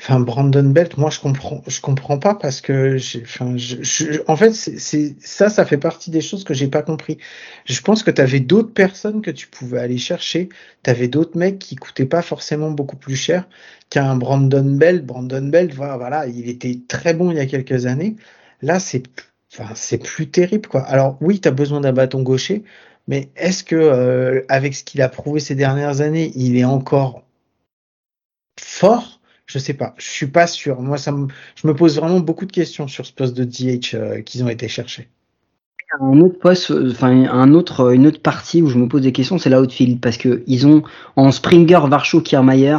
enfin, 0.00 0.20
Brandon 0.20 0.64
Belt, 0.64 0.96
moi, 0.98 1.10
je 1.10 1.20
comprends, 1.20 1.62
je 1.66 1.80
comprends 1.80 2.18
pas 2.18 2.34
parce 2.34 2.60
que 2.60 2.96
enfin, 3.22 3.56
je, 3.56 3.82
je- 3.82 4.20
en 4.28 4.36
fait, 4.36 4.52
c'est, 4.54 5.14
ça, 5.20 5.48
ça 5.50 5.64
fait 5.66 5.76
partie 5.78 6.10
des 6.10 6.20
choses 6.22 6.44
que 6.44 6.54
j'ai 6.54 6.68
pas 6.68 6.82
compris. 6.82 7.18
Je 7.66 7.80
pense 7.82 8.02
que 8.02 8.10
tu 8.10 8.20
avais 8.20 8.40
d'autres 8.40 8.72
personnes 8.72 9.22
que 9.22 9.30
tu 9.30 9.46
pouvais 9.48 9.78
aller 9.80 9.98
chercher. 9.98 10.48
Tu 10.82 10.90
avais 10.90 11.08
d'autres 11.08 11.36
mecs 11.38 11.58
qui 11.58 11.76
coûtaient 11.76 12.06
pas 12.06 12.22
forcément 12.22 12.70
beaucoup 12.70 12.96
plus 12.96 13.16
cher 13.16 13.48
qu'un 13.90 14.16
Brandon 14.16 14.64
Belt. 14.64 15.04
Brandon 15.06 15.42
Belt, 15.48 15.74
voilà, 15.74 15.96
voilà, 15.96 16.26
il 16.26 16.48
était 16.48 16.80
très 16.88 17.14
bon 17.14 17.30
il 17.30 17.36
y 17.36 17.40
a 17.40 17.46
quelques 17.46 17.86
années. 17.86 18.16
Là, 18.62 18.80
c'est, 18.80 19.02
enfin, 19.52 19.72
c'est 19.74 19.98
plus 20.02 20.30
terrible, 20.30 20.68
quoi. 20.68 20.82
Alors, 20.82 21.16
oui, 21.20 21.40
tu 21.40 21.48
as 21.48 21.50
besoin 21.52 21.80
d'un 21.80 21.92
bâton 21.92 22.22
gaucher. 22.22 22.64
Mais 23.08 23.30
est-ce 23.36 23.64
que, 23.64 23.74
euh, 23.76 24.42
avec 24.48 24.74
ce 24.74 24.84
qu'il 24.84 25.02
a 25.02 25.08
prouvé 25.08 25.40
ces 25.40 25.54
dernières 25.54 26.00
années, 26.00 26.32
il 26.36 26.56
est 26.56 26.64
encore 26.64 27.22
fort? 28.60 29.19
Je 29.50 29.58
sais 29.58 29.74
pas. 29.74 29.94
Je 29.98 30.08
suis 30.08 30.28
pas 30.28 30.46
sûr. 30.46 30.80
Moi, 30.80 30.96
ça 30.96 31.10
me, 31.10 31.26
je 31.56 31.66
me 31.66 31.74
pose 31.74 31.96
vraiment 31.96 32.20
beaucoup 32.20 32.46
de 32.46 32.52
questions 32.52 32.86
sur 32.86 33.04
ce 33.04 33.12
poste 33.12 33.36
de 33.36 33.42
DH 33.42 33.94
euh, 33.94 34.22
qu'ils 34.22 34.44
ont 34.44 34.48
été 34.48 34.68
chercher. 34.68 35.08
un 36.00 36.20
autre 36.20 36.38
poste, 36.38 36.70
euh, 36.70 36.92
enfin 36.92 37.08
un 37.28 37.52
autre, 37.52 37.92
une 37.92 38.06
autre 38.06 38.22
partie 38.22 38.62
où 38.62 38.68
je 38.68 38.78
me 38.78 38.86
pose 38.86 39.02
des 39.02 39.10
questions, 39.10 39.38
c'est 39.38 39.50
l'outfield 39.50 40.00
parce 40.00 40.18
que 40.18 40.44
ils 40.46 40.68
ont 40.68 40.84
en 41.16 41.32
Springer, 41.32 41.80
Varcho, 41.88 42.20
Kiermaier, 42.20 42.78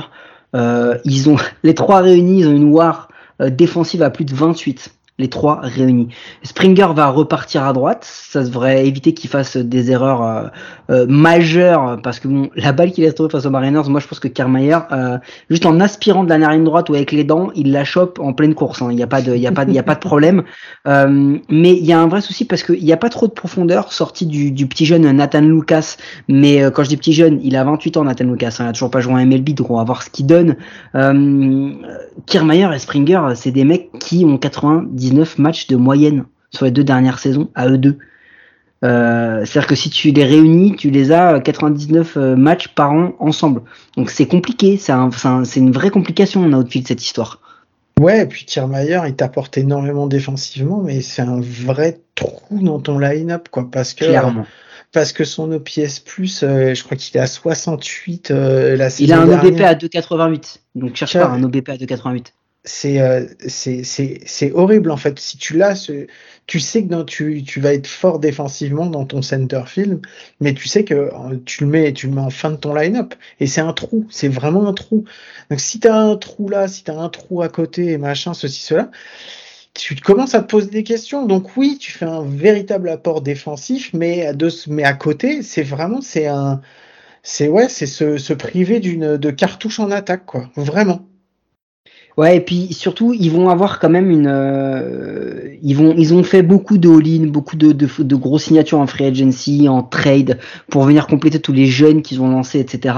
euh, 0.55 0.97
ils 1.03 1.29
ont 1.29 1.35
les 1.63 1.75
trois 1.75 1.99
réunis, 1.99 2.39
ils 2.39 2.47
ont 2.47 2.55
une 2.55 2.71
WAR 2.71 3.09
euh, 3.41 3.49
défensive 3.49 4.01
à 4.01 4.09
plus 4.09 4.23
de 4.23 4.33
28. 4.33 4.93
Les 5.21 5.27
trois 5.27 5.59
réunis. 5.61 6.07
Springer 6.41 6.87
va 6.95 7.09
repartir 7.09 7.63
à 7.63 7.73
droite, 7.73 8.07
ça 8.09 8.43
devrait 8.43 8.87
éviter 8.87 9.13
qu'il 9.13 9.29
fasse 9.29 9.55
des 9.55 9.91
erreurs 9.91 10.23
euh, 10.23 10.47
euh, 10.89 11.05
majeures 11.07 11.99
parce 12.01 12.19
que 12.19 12.27
la 12.55 12.71
balle 12.71 12.91
qu'il 12.91 13.05
a 13.05 13.13
trouvée 13.13 13.29
face 13.29 13.45
aux 13.45 13.51
Mariners, 13.51 13.87
moi 13.87 13.99
je 13.99 14.07
pense 14.07 14.19
que 14.19 14.27
Kiermaier, 14.27 14.79
euh, 14.91 15.19
juste 15.51 15.67
en 15.67 15.79
aspirant 15.79 16.23
de 16.23 16.29
la 16.29 16.39
narine 16.39 16.63
droite 16.63 16.89
ou 16.89 16.95
avec 16.95 17.11
les 17.11 17.23
dents, 17.23 17.51
il 17.53 17.71
la 17.71 17.83
chope 17.83 18.17
en 18.19 18.33
pleine 18.33 18.55
course. 18.55 18.81
hein. 18.81 18.87
Il 18.89 18.95
n'y 18.95 19.03
a 19.03 19.07
pas 19.07 19.21
de, 19.21 19.99
problème. 19.99 20.41
Mais 20.85 21.73
il 21.73 21.85
y 21.85 21.93
a 21.93 21.99
un 21.99 22.07
vrai 22.07 22.21
souci 22.21 22.45
parce 22.45 22.63
qu'il 22.63 22.83
n'y 22.83 22.93
a 22.93 22.97
pas 22.97 23.09
trop 23.09 23.27
de 23.27 23.33
profondeur 23.33 23.93
sorti 23.93 24.25
du, 24.25 24.65
petit 24.65 24.87
jeune 24.87 25.11
Nathan 25.11 25.41
Lucas. 25.41 25.97
Mais 26.27 26.63
quand 26.73 26.83
je 26.83 26.89
dis 26.89 26.97
petit 26.97 27.13
jeune, 27.13 27.39
il 27.43 27.55
a 27.55 27.63
28 27.63 27.97
ans, 27.97 28.05
Nathan 28.05 28.25
Lucas. 28.25 28.57
hein, 28.57 28.63
il 28.65 28.69
a 28.69 28.73
toujours 28.73 28.89
pas 28.89 29.01
joué 29.01 29.13
en 29.13 29.23
MLB, 29.23 29.51
donc 29.51 29.69
on 29.69 29.77
va 29.77 29.83
voir 29.83 30.01
ce 30.01 30.09
qu'il 30.09 30.25
donne. 30.25 30.55
Kiermaier 32.25 32.69
et 32.73 32.79
Springer, 32.79 33.21
c'est 33.35 33.51
des 33.51 33.65
mecs 33.65 33.91
qui 33.99 34.25
ont 34.25 34.39
99 35.11 35.37
matchs 35.37 35.67
de 35.67 35.75
moyenne 35.75 36.25
sur 36.49 36.65
les 36.65 36.71
deux 36.71 36.83
dernières 36.83 37.19
saisons 37.19 37.49
à 37.55 37.69
eux 37.69 37.77
deux. 37.77 37.97
Euh, 38.83 39.45
C'est-à-dire 39.45 39.67
que 39.67 39.75
si 39.75 39.89
tu 39.89 40.11
les 40.11 40.25
réunis, 40.25 40.75
tu 40.75 40.89
les 40.89 41.11
as 41.11 41.39
99 41.39 42.17
euh, 42.17 42.35
matchs 42.35 42.69
par 42.69 42.91
an 42.91 43.13
ensemble. 43.19 43.61
Donc 43.95 44.09
c'est 44.09 44.25
compliqué, 44.25 44.77
c'est 44.77 44.91
un, 44.91 45.09
une 45.55 45.71
vraie 45.71 45.91
complication 45.91 46.43
en 46.43 46.53
outfield 46.53 46.87
cette 46.87 47.03
histoire. 47.03 47.39
Ouais, 47.99 48.23
et 48.23 48.25
puis 48.25 48.45
Kiermaier, 48.45 49.01
il 49.07 49.15
t'apporte 49.15 49.59
énormément 49.59 50.07
défensivement, 50.07 50.81
mais 50.83 51.01
c'est 51.01 51.21
un 51.21 51.39
vrai 51.39 51.99
trou 52.15 52.59
dans 52.59 52.79
ton 52.79 52.97
line-up, 52.97 53.49
quoi, 53.51 53.69
parce 53.69 53.93
que, 53.93 54.05
Clairement. 54.05 54.47
parce 54.91 55.13
que 55.13 55.23
son 55.23 55.51
OPS 55.51 55.99
plus, 55.99 56.41
euh, 56.41 56.73
je 56.73 56.83
crois 56.83 56.97
qu'il 56.97 57.15
est 57.15 57.19
à 57.19 57.27
68 57.27 58.31
euh, 58.31 58.75
la 58.75 58.89
saison 58.89 59.03
Il 59.03 59.13
a 59.13 59.21
un 59.21 59.27
dernière. 59.27 59.45
OBP 59.45 59.61
à 59.61 59.75
2,88. 59.75 60.57
Donc 60.73 60.95
cherche 60.95 61.13
pas 61.13 61.27
un 61.27 61.43
OBP 61.43 61.69
à 61.69 61.75
2,88. 61.75 62.27
C'est 62.63 63.01
euh, 63.01 63.25
c'est 63.47 64.51
horrible 64.53 64.91
en 64.91 64.97
fait. 64.97 65.19
Si 65.19 65.37
tu 65.37 65.57
l'as 65.57 65.89
tu 66.47 66.59
sais 66.59 66.85
que 66.85 67.03
tu 67.03 67.43
tu 67.43 67.59
vas 67.59 67.73
être 67.73 67.87
fort 67.87 68.19
défensivement 68.19 68.85
dans 68.85 69.05
ton 69.05 69.21
center 69.21 69.63
field 69.65 70.01
mais 70.39 70.53
tu 70.53 70.67
sais 70.67 70.83
que 70.83 70.93
euh, 70.93 71.37
tu 71.45 71.63
le 71.63 71.69
mets 71.69 71.93
tu 71.93 72.07
le 72.07 72.13
mets 72.13 72.21
en 72.21 72.29
fin 72.29 72.51
de 72.51 72.57
ton 72.57 72.75
line-up. 72.75 73.15
Et 73.39 73.47
c'est 73.47 73.61
un 73.61 73.73
trou 73.73 74.05
c'est 74.11 74.27
vraiment 74.27 74.67
un 74.67 74.73
trou. 74.73 75.05
Donc 75.49 75.59
si 75.59 75.79
tu 75.79 75.87
as 75.87 75.95
un 75.95 76.15
trou 76.17 76.49
là 76.49 76.67
si 76.67 76.83
tu 76.83 76.91
as 76.91 76.99
un 76.99 77.09
trou 77.09 77.41
à 77.41 77.49
côté 77.49 77.91
et 77.93 77.97
machin 77.97 78.33
ceci 78.33 78.61
cela 78.61 78.91
tu 79.73 79.95
commences 79.95 80.35
à 80.35 80.41
te 80.41 80.47
poser 80.47 80.69
des 80.69 80.83
questions. 80.83 81.25
Donc 81.25 81.57
oui 81.57 81.77
tu 81.79 81.91
fais 81.91 82.05
un 82.05 82.23
véritable 82.23 82.89
apport 82.89 83.21
défensif 83.21 83.91
mais 83.93 84.31
mais 84.67 84.83
à 84.83 84.93
côté 84.93 85.41
c'est 85.43 85.63
vraiment 85.63 86.01
c'est 86.01 86.27
un 86.27 86.61
c'est 87.23 87.47
ouais 87.49 87.69
c'est 87.69 87.87
se, 87.87 88.17
se 88.17 88.33
priver 88.33 88.79
d'une 88.79 89.17
de 89.17 89.31
cartouche 89.31 89.79
en 89.79 89.91
attaque 89.91 90.25
quoi. 90.25 90.49
Vraiment 90.55 91.10
Ouais, 92.17 92.37
et 92.37 92.41
puis 92.41 92.73
surtout, 92.73 93.13
ils 93.13 93.31
vont 93.31 93.49
avoir 93.49 93.79
quand 93.79 93.89
même 93.89 94.09
une. 94.09 94.27
euh, 94.27 95.55
ils 95.63 95.75
vont, 95.75 95.95
ils 95.97 96.13
ont 96.13 96.23
fait 96.23 96.41
beaucoup 96.43 96.77
de 96.77 96.89
all-in, 96.89 97.27
beaucoup 97.27 97.55
de, 97.55 97.71
de, 97.71 97.87
de 97.99 98.15
grosses 98.15 98.43
signatures 98.43 98.79
en 98.79 98.87
free 98.87 99.05
agency, 99.05 99.69
en 99.69 99.81
trade, 99.81 100.37
pour 100.69 100.83
venir 100.83 101.07
compléter 101.07 101.39
tous 101.39 101.53
les 101.53 101.67
jeunes 101.67 102.01
qu'ils 102.01 102.21
ont 102.21 102.29
lancés, 102.29 102.59
etc. 102.59 102.95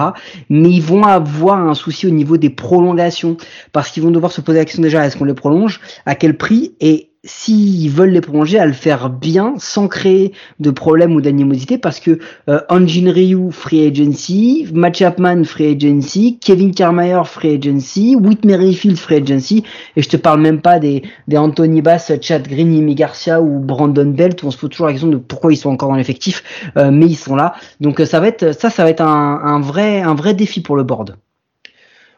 Mais 0.49 0.69
ils 0.71 0.81
vont 0.81 1.03
avoir 1.03 1.59
un 1.59 1.75
souci 1.75 2.07
au 2.07 2.11
niveau 2.11 2.37
des 2.37 2.49
prolongations, 2.49 3.37
parce 3.71 3.91
qu'ils 3.91 4.03
vont 4.03 4.11
devoir 4.11 4.31
se 4.31 4.41
poser 4.41 4.57
la 4.59 4.65
question 4.65 4.81
déjà 4.81 5.05
est-ce 5.05 5.15
qu'on 5.17 5.25
les 5.25 5.33
prolonge, 5.33 5.79
à 6.05 6.15
quel 6.15 6.37
prix? 6.37 6.73
Et 6.81 7.09
s'ils 7.25 7.89
veulent 7.89 8.09
les 8.09 8.21
prolonger, 8.21 8.59
à 8.59 8.65
le 8.65 8.73
faire 8.73 9.09
bien, 9.09 9.53
sans 9.57 9.87
créer 9.87 10.33
de 10.59 10.71
problèmes 10.71 11.15
ou 11.15 11.21
d'animosité, 11.21 11.77
parce 11.77 11.99
que 11.99 12.19
euh, 12.49 12.59
Anjin 12.69 13.09
Ryu, 13.09 13.51
free 13.51 13.87
agency, 13.87 14.67
Matt 14.73 14.97
Chapman, 14.97 15.43
free 15.45 15.75
agency, 15.75 16.37
Kevin 16.39 16.73
Carmeyer, 16.73 17.21
free 17.25 17.55
agency, 17.55 18.15
Whit 18.15 18.43
Merrifield, 18.43 18.97
free 18.97 19.17
agency, 19.17 19.63
et 19.95 20.01
je 20.01 20.09
te 20.09 20.17
parle 20.17 20.41
même 20.41 20.59
pas 20.59 20.79
des, 20.79 21.03
des 21.29 21.37
Anthony 21.37 21.81
Bass, 21.81 22.11
Chad 22.21 22.47
Green, 22.47 22.77
Amy 22.77 22.95
Garcia 22.95 23.41
ou 23.41 23.59
Brandon 23.59 24.05
Belt, 24.05 24.43
on 24.43 24.51
se 24.51 24.57
pose 24.57 24.71
toujours 24.71 24.87
la 24.87 24.93
question 24.93 25.09
de 25.09 25.17
pourquoi 25.17 25.53
ils 25.53 25.57
sont 25.57 25.69
encore 25.69 25.89
dans 25.89 25.95
l'effectif, 25.95 26.43
euh, 26.75 26.91
mais 26.91 27.05
ils 27.05 27.15
sont 27.15 27.35
là. 27.35 27.55
Donc 27.79 28.01
ça 28.01 28.19
va 28.19 28.27
être, 28.27 28.53
ça, 28.53 28.69
ça 28.69 28.83
va 28.83 28.89
être 28.89 29.01
un, 29.01 29.39
un 29.43 29.61
vrai, 29.61 30.01
un 30.01 30.15
vrai 30.15 30.33
défi 30.33 30.61
pour 30.61 30.75
le 30.75 30.83
board. 30.83 31.15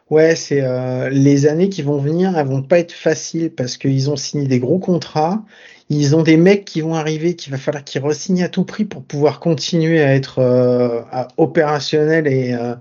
Ouais, 0.08 0.36
c'est 0.36 0.62
euh, 0.62 1.08
les 1.10 1.46
années 1.48 1.68
qui 1.68 1.82
vont 1.82 1.98
venir, 1.98 2.38
elles 2.38 2.46
vont 2.46 2.62
pas 2.62 2.78
être 2.78 2.92
faciles 2.92 3.50
parce 3.52 3.76
qu'ils 3.76 4.08
ont 4.08 4.16
signé 4.16 4.46
des 4.46 4.60
gros 4.60 4.78
contrats. 4.78 5.44
Ils 5.88 6.14
ont 6.14 6.22
des 6.22 6.36
mecs 6.36 6.64
qui 6.64 6.80
vont 6.80 6.94
arriver, 6.94 7.34
qu'il 7.34 7.50
va 7.52 7.58
falloir 7.58 7.82
qu'ils 7.82 8.02
re-signent 8.02 8.44
à 8.44 8.48
tout 8.48 8.64
prix 8.64 8.84
pour 8.84 9.02
pouvoir 9.02 9.40
continuer 9.40 10.00
à 10.00 10.14
être 10.14 10.38
euh, 10.38 11.02
opérationnels 11.38 12.28
et, 12.28 12.54
euh, 12.54 12.76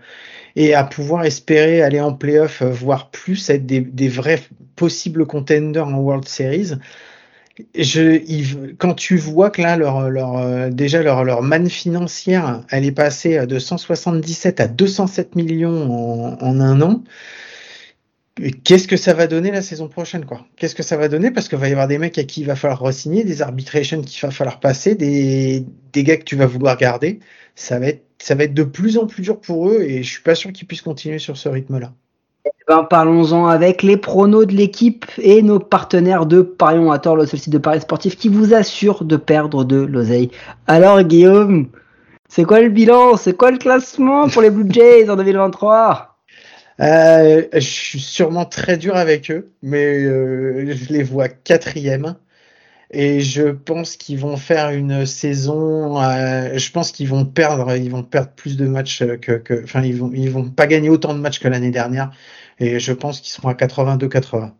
et 0.55 0.75
à 0.75 0.83
pouvoir 0.83 1.25
espérer 1.25 1.81
aller 1.81 1.99
en 1.99 2.13
playoff, 2.13 2.61
voire 2.61 3.09
plus, 3.09 3.49
être 3.49 3.65
des 3.65 4.07
vrais 4.09 4.41
possibles 4.75 5.25
contenders 5.25 5.87
en 5.87 5.95
World 5.97 6.27
Series 6.27 6.73
je, 7.75 8.73
quand 8.73 8.93
tu 8.93 9.17
vois 9.17 9.49
que 9.49 9.61
là, 9.61 9.77
leur, 9.77 10.09
leur, 10.09 10.37
euh, 10.37 10.69
déjà 10.69 11.01
leur, 11.01 11.41
manne 11.41 11.69
financière, 11.69 12.63
elle 12.69 12.85
est 12.85 12.91
passée 12.91 13.45
de 13.47 13.59
177 13.59 14.59
à 14.59 14.67
207 14.67 15.35
millions 15.35 15.91
en, 15.91 16.37
en 16.41 16.59
un 16.59 16.81
an. 16.81 17.03
Qu'est-ce 18.65 18.89
que 18.89 18.97
ça 18.97 19.13
va 19.13 19.27
donner 19.27 19.49
la 19.49 19.61
saison 19.61 19.87
prochaine, 19.87 20.25
quoi? 20.25 20.45
Qu'est-ce 20.57 20.75
que 20.75 20.83
ça 20.83 20.97
va 20.97 21.07
donner? 21.07 21.31
Parce 21.31 21.47
qu'il 21.47 21.57
va 21.57 21.69
y 21.69 21.71
avoir 21.71 21.87
des 21.87 21.97
mecs 21.97 22.17
à 22.17 22.25
qui 22.25 22.41
il 22.41 22.47
va 22.47 22.57
falloir 22.57 22.81
re-signer, 22.81 23.23
des 23.23 23.41
arbitrations 23.41 24.01
qu'il 24.01 24.19
va 24.21 24.31
falloir 24.31 24.59
passer, 24.59 24.95
des, 24.95 25.65
des 25.93 26.03
gars 26.03 26.17
que 26.17 26.25
tu 26.25 26.35
vas 26.35 26.45
vouloir 26.45 26.75
garder. 26.77 27.21
Ça 27.55 27.79
va 27.79 27.87
être, 27.87 28.03
ça 28.19 28.35
va 28.35 28.43
être 28.43 28.53
de 28.53 28.63
plus 28.63 28.97
en 28.97 29.07
plus 29.07 29.21
dur 29.21 29.39
pour 29.39 29.69
eux 29.69 29.83
et 29.83 30.03
je 30.03 30.09
suis 30.11 30.21
pas 30.21 30.35
sûr 30.35 30.51
qu'ils 30.51 30.67
puissent 30.67 30.81
continuer 30.81 31.19
sur 31.19 31.37
ce 31.37 31.47
rythme-là. 31.47 31.93
Ben, 32.67 32.83
parlons-en 32.83 33.45
avec 33.45 33.83
les 33.83 33.95
pronos 33.95 34.47
de 34.47 34.53
l'équipe 34.53 35.05
et 35.19 35.43
nos 35.43 35.59
partenaires 35.59 36.25
de 36.25 36.41
Parions 36.41 36.91
à 36.91 36.97
tort, 36.97 37.15
le 37.15 37.27
seul 37.27 37.39
site 37.39 37.53
de 37.53 37.59
paris 37.59 37.81
sportif 37.81 38.17
qui 38.17 38.27
vous 38.27 38.55
assure 38.55 39.03
de 39.03 39.17
perdre 39.17 39.63
de 39.63 39.75
l'oseille. 39.75 40.31
Alors 40.65 41.03
Guillaume, 41.03 41.69
c'est 42.27 42.43
quoi 42.43 42.61
le 42.61 42.69
bilan? 42.69 43.17
C'est 43.17 43.37
quoi 43.37 43.51
le 43.51 43.59
classement 43.59 44.29
pour 44.29 44.41
les 44.41 44.49
Blue 44.49 44.65
Jays 44.71 45.07
en 45.11 45.15
2023 45.15 46.17
euh, 46.81 47.43
Je 47.53 47.59
suis 47.59 47.99
sûrement 47.99 48.45
très 48.45 48.77
dur 48.77 48.95
avec 48.95 49.29
eux, 49.29 49.51
mais 49.61 50.03
euh, 50.03 50.73
je 50.75 50.91
les 50.91 51.03
vois 51.03 51.29
quatrième. 51.29 52.15
Et 52.91 53.19
je 53.19 53.43
pense 53.49 53.95
qu'ils 53.95 54.19
vont 54.19 54.37
faire 54.37 54.69
une 54.69 55.05
saison. 55.05 56.01
Euh, 56.01 56.57
je 56.57 56.71
pense 56.71 56.91
qu'ils 56.91 57.09
vont 57.09 57.25
perdre. 57.25 57.75
Ils 57.75 57.91
vont 57.91 58.03
perdre 58.03 58.31
plus 58.35 58.57
de 58.57 58.65
matchs 58.67 59.03
que. 59.21 59.33
que 59.33 59.63
enfin, 59.63 59.81
ils 59.83 59.97
vont. 59.97 60.11
Ils 60.13 60.29
vont 60.31 60.49
pas 60.49 60.67
gagner 60.67 60.89
autant 60.89 61.13
de 61.13 61.19
matchs 61.19 61.39
que 61.39 61.47
l'année 61.47 61.71
dernière. 61.71 62.11
Et 62.59 62.79
je 62.79 62.93
pense 62.93 63.19
qu'ils 63.19 63.31
seront 63.31 63.49
à 63.49 63.53
82-80. 63.53 64.51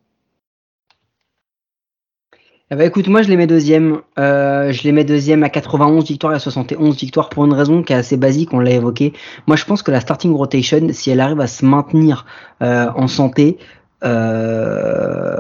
Eh 2.71 2.75
ben 2.75 2.88
écoute, 2.88 3.08
moi 3.08 3.21
je 3.21 3.29
les 3.29 3.38
mets 3.38 3.45
deuxième. 3.45 4.01
Euh, 4.17 4.71
je 4.71 4.81
les 4.84 4.91
mets 4.91 5.03
deuxième 5.03 5.43
à 5.43 5.49
91 5.49 6.08
victoires 6.08 6.34
et 6.34 6.38
à 6.38 6.39
71 6.39 6.97
victoires 6.97 7.29
pour 7.29 7.45
une 7.45 7.53
raison 7.53 7.84
qui 7.84 7.93
est 7.93 7.95
assez 7.95 8.17
basique, 8.17 8.53
on 8.53 8.60
l'a 8.60 8.71
évoqué. 8.71 9.13
Moi 9.45 9.55
je 9.55 9.65
pense 9.65 9.84
que 9.84 9.91
la 9.91 10.01
starting 10.01 10.34
rotation, 10.34 10.88
si 10.91 11.12
elle 11.12 11.19
arrive 11.19 11.39
à 11.41 11.47
se 11.47 11.63
maintenir 11.63 12.25
euh, 12.63 12.89
en 12.95 13.08
santé, 13.08 13.60
euh, 14.03 15.36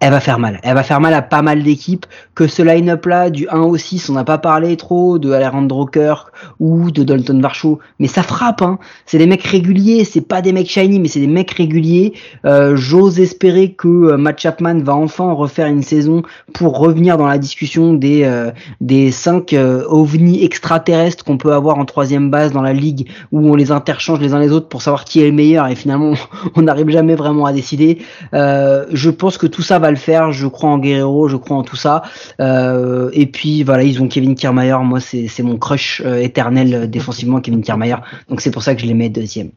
elle 0.00 0.10
va 0.10 0.20
faire 0.20 0.38
mal. 0.38 0.60
Elle 0.62 0.74
va 0.74 0.82
faire 0.82 1.00
mal 1.00 1.12
à 1.14 1.22
pas 1.22 1.42
mal 1.42 1.62
d'équipes. 1.62 2.06
Que 2.34 2.46
ce 2.46 2.62
line-up 2.62 3.04
là, 3.06 3.30
du 3.30 3.48
1 3.48 3.60
au 3.60 3.76
6, 3.76 4.08
on 4.10 4.12
n'a 4.12 4.24
pas 4.24 4.38
parlé 4.38 4.76
trop 4.76 5.18
de 5.18 5.32
Alejandro 5.32 5.86
Kirk 5.86 6.28
ou 6.60 6.92
de 6.92 7.02
Dalton 7.02 7.40
Varsho, 7.40 7.80
mais 7.98 8.06
ça 8.06 8.22
frappe. 8.22 8.62
Hein. 8.62 8.78
C'est 9.06 9.18
des 9.18 9.26
mecs 9.26 9.42
réguliers, 9.42 10.04
c'est 10.04 10.20
pas 10.20 10.40
des 10.40 10.52
mecs 10.52 10.68
shiny, 10.68 11.00
mais 11.00 11.08
c'est 11.08 11.20
des 11.20 11.26
mecs 11.26 11.50
réguliers. 11.50 12.12
Euh, 12.44 12.76
J'ose 12.76 13.18
espérer 13.18 13.72
que 13.72 13.88
euh, 13.88 14.16
Matt 14.16 14.38
Chapman 14.38 14.78
va 14.78 14.94
enfin 14.94 15.32
refaire 15.32 15.66
une 15.66 15.82
saison 15.82 16.22
pour 16.52 16.78
revenir 16.78 17.18
dans 17.18 17.26
la 17.26 17.38
discussion 17.38 17.92
des 17.94 18.22
euh, 18.24 18.50
des 18.80 19.10
cinq 19.10 19.52
euh, 19.52 19.84
ovnis 19.88 20.44
extraterrestres 20.44 21.24
qu'on 21.24 21.38
peut 21.38 21.52
avoir 21.52 21.78
en 21.78 21.84
troisième 21.84 22.30
base 22.30 22.52
dans 22.52 22.62
la 22.62 22.72
ligue, 22.72 23.08
où 23.32 23.50
on 23.50 23.56
les 23.56 23.72
interchange 23.72 24.20
les 24.20 24.32
uns 24.32 24.38
les 24.38 24.52
autres 24.52 24.68
pour 24.68 24.82
savoir 24.82 25.04
qui 25.04 25.20
est 25.22 25.26
le 25.26 25.32
meilleur, 25.32 25.66
et 25.66 25.74
finalement 25.74 26.14
on 26.54 26.62
n'arrive 26.62 26.90
jamais 26.90 27.16
vraiment 27.16 27.46
à 27.46 27.52
décider. 27.52 27.98
je 28.32 29.10
pense 29.10 29.38
que 29.38 29.46
tout 29.46 29.62
ça 29.62 29.78
va 29.78 29.87
le 29.90 29.96
faire. 29.96 30.32
Je 30.32 30.46
crois 30.46 30.70
en 30.70 30.78
Guerrero, 30.78 31.28
je 31.28 31.36
crois 31.36 31.56
en 31.56 31.62
tout 31.62 31.76
ça. 31.76 32.02
Euh, 32.40 33.10
et 33.12 33.26
puis 33.26 33.62
voilà, 33.62 33.82
ils 33.82 34.02
ont 34.02 34.08
Kevin 34.08 34.34
Kiermaier. 34.34 34.76
Moi, 34.82 35.00
c'est 35.00 35.42
mon 35.42 35.56
crush 35.56 36.02
euh, 36.04 36.18
éternel 36.18 36.74
euh, 36.74 36.86
défensivement, 36.86 37.40
Kevin 37.40 37.62
Kiermaier. 37.62 37.96
Donc 38.28 38.40
c'est 38.40 38.50
pour 38.50 38.62
ça 38.62 38.74
que 38.74 38.80
je 38.80 38.86
les 38.86 38.94
mets 38.94 39.08
deuxième. 39.08 39.50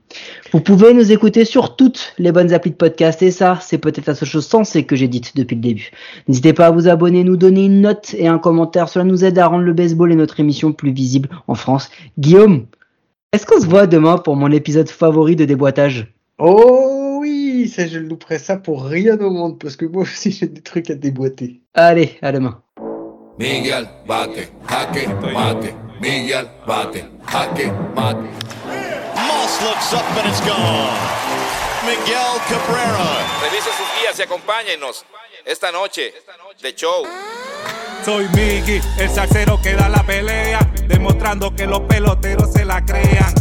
Vous 0.51 0.59
pouvez 0.59 0.93
nous 0.93 1.11
écouter 1.11 1.45
sur 1.45 1.75
toutes 1.75 2.13
les 2.17 2.31
bonnes 2.31 2.53
applis 2.53 2.71
de 2.71 2.75
podcast. 2.75 3.21
Et 3.21 3.31
ça, 3.31 3.59
c'est 3.61 3.77
peut-être 3.77 4.07
la 4.07 4.15
seule 4.15 4.29
chose 4.29 4.45
sensée 4.45 4.83
que 4.83 4.95
j'ai 4.95 5.07
dite 5.07 5.35
depuis 5.35 5.55
le 5.55 5.61
début. 5.61 5.91
N'hésitez 6.27 6.53
pas 6.53 6.67
à 6.67 6.71
vous 6.71 6.87
abonner, 6.87 7.23
nous 7.23 7.37
donner 7.37 7.65
une 7.65 7.81
note 7.81 8.15
et 8.17 8.27
un 8.27 8.37
commentaire. 8.37 8.89
Cela 8.89 9.05
nous 9.05 9.23
aide 9.23 9.37
à 9.39 9.47
rendre 9.47 9.63
le 9.63 9.73
baseball 9.73 10.11
et 10.11 10.15
notre 10.15 10.39
émission 10.39 10.73
plus 10.73 10.91
visible 10.91 11.29
en 11.47 11.55
France. 11.55 11.89
Guillaume, 12.17 12.65
est-ce 13.33 13.45
qu'on 13.45 13.61
se 13.61 13.67
voit 13.67 13.87
demain 13.87 14.17
pour 14.17 14.35
mon 14.35 14.51
épisode 14.51 14.89
favori 14.89 15.35
de 15.35 15.45
déboîtage 15.45 16.13
Oh 16.37 16.90
ça, 17.67 17.87
je 17.87 17.99
louperais 17.99 18.39
ça 18.39 18.57
pour 18.57 18.83
rien 18.83 19.19
au 19.19 19.29
monde, 19.29 19.59
parce 19.59 19.75
que 19.75 19.85
moi 19.85 20.03
aussi 20.03 20.31
j'ai 20.31 20.47
des 20.47 20.61
trucs 20.61 20.89
à 20.89 20.95
déboîter. 20.95 21.61
Allez, 21.73 22.17
à 22.21 22.31
demain. 22.31 22.61
Miguel 23.39 23.87
bate, 24.07 24.51
jaque, 24.69 25.07
mate. 25.33 25.73
Miguel 26.01 26.45
bate, 26.67 27.05
jaque, 27.31 27.71
mate. 27.95 28.17
Moss 29.15 29.61
looks 29.61 29.93
up 29.93 30.03
and 30.17 30.29
it's 30.29 30.41
gone. 30.41 31.21
Miguel 31.83 32.39
Cabrera. 32.47 33.25
Revise 33.41 33.71
sus 33.75 33.87
guías 33.99 34.19
y 34.19 34.21
acompáñenos 34.21 35.05
esta 35.45 35.71
noche 35.71 36.13
de 36.61 36.75
show. 36.75 37.03
Soy 38.05 38.27
Miggy, 38.35 38.79
el 38.99 39.09
salsero 39.09 39.59
que 39.61 39.73
da 39.73 39.89
la 39.89 40.03
pelea, 40.03 40.59
demostrando 40.87 41.55
que 41.55 41.65
los 41.65 41.81
peloteros 41.81 42.51
se 42.51 42.65
la 42.65 42.83
crean. 42.85 43.40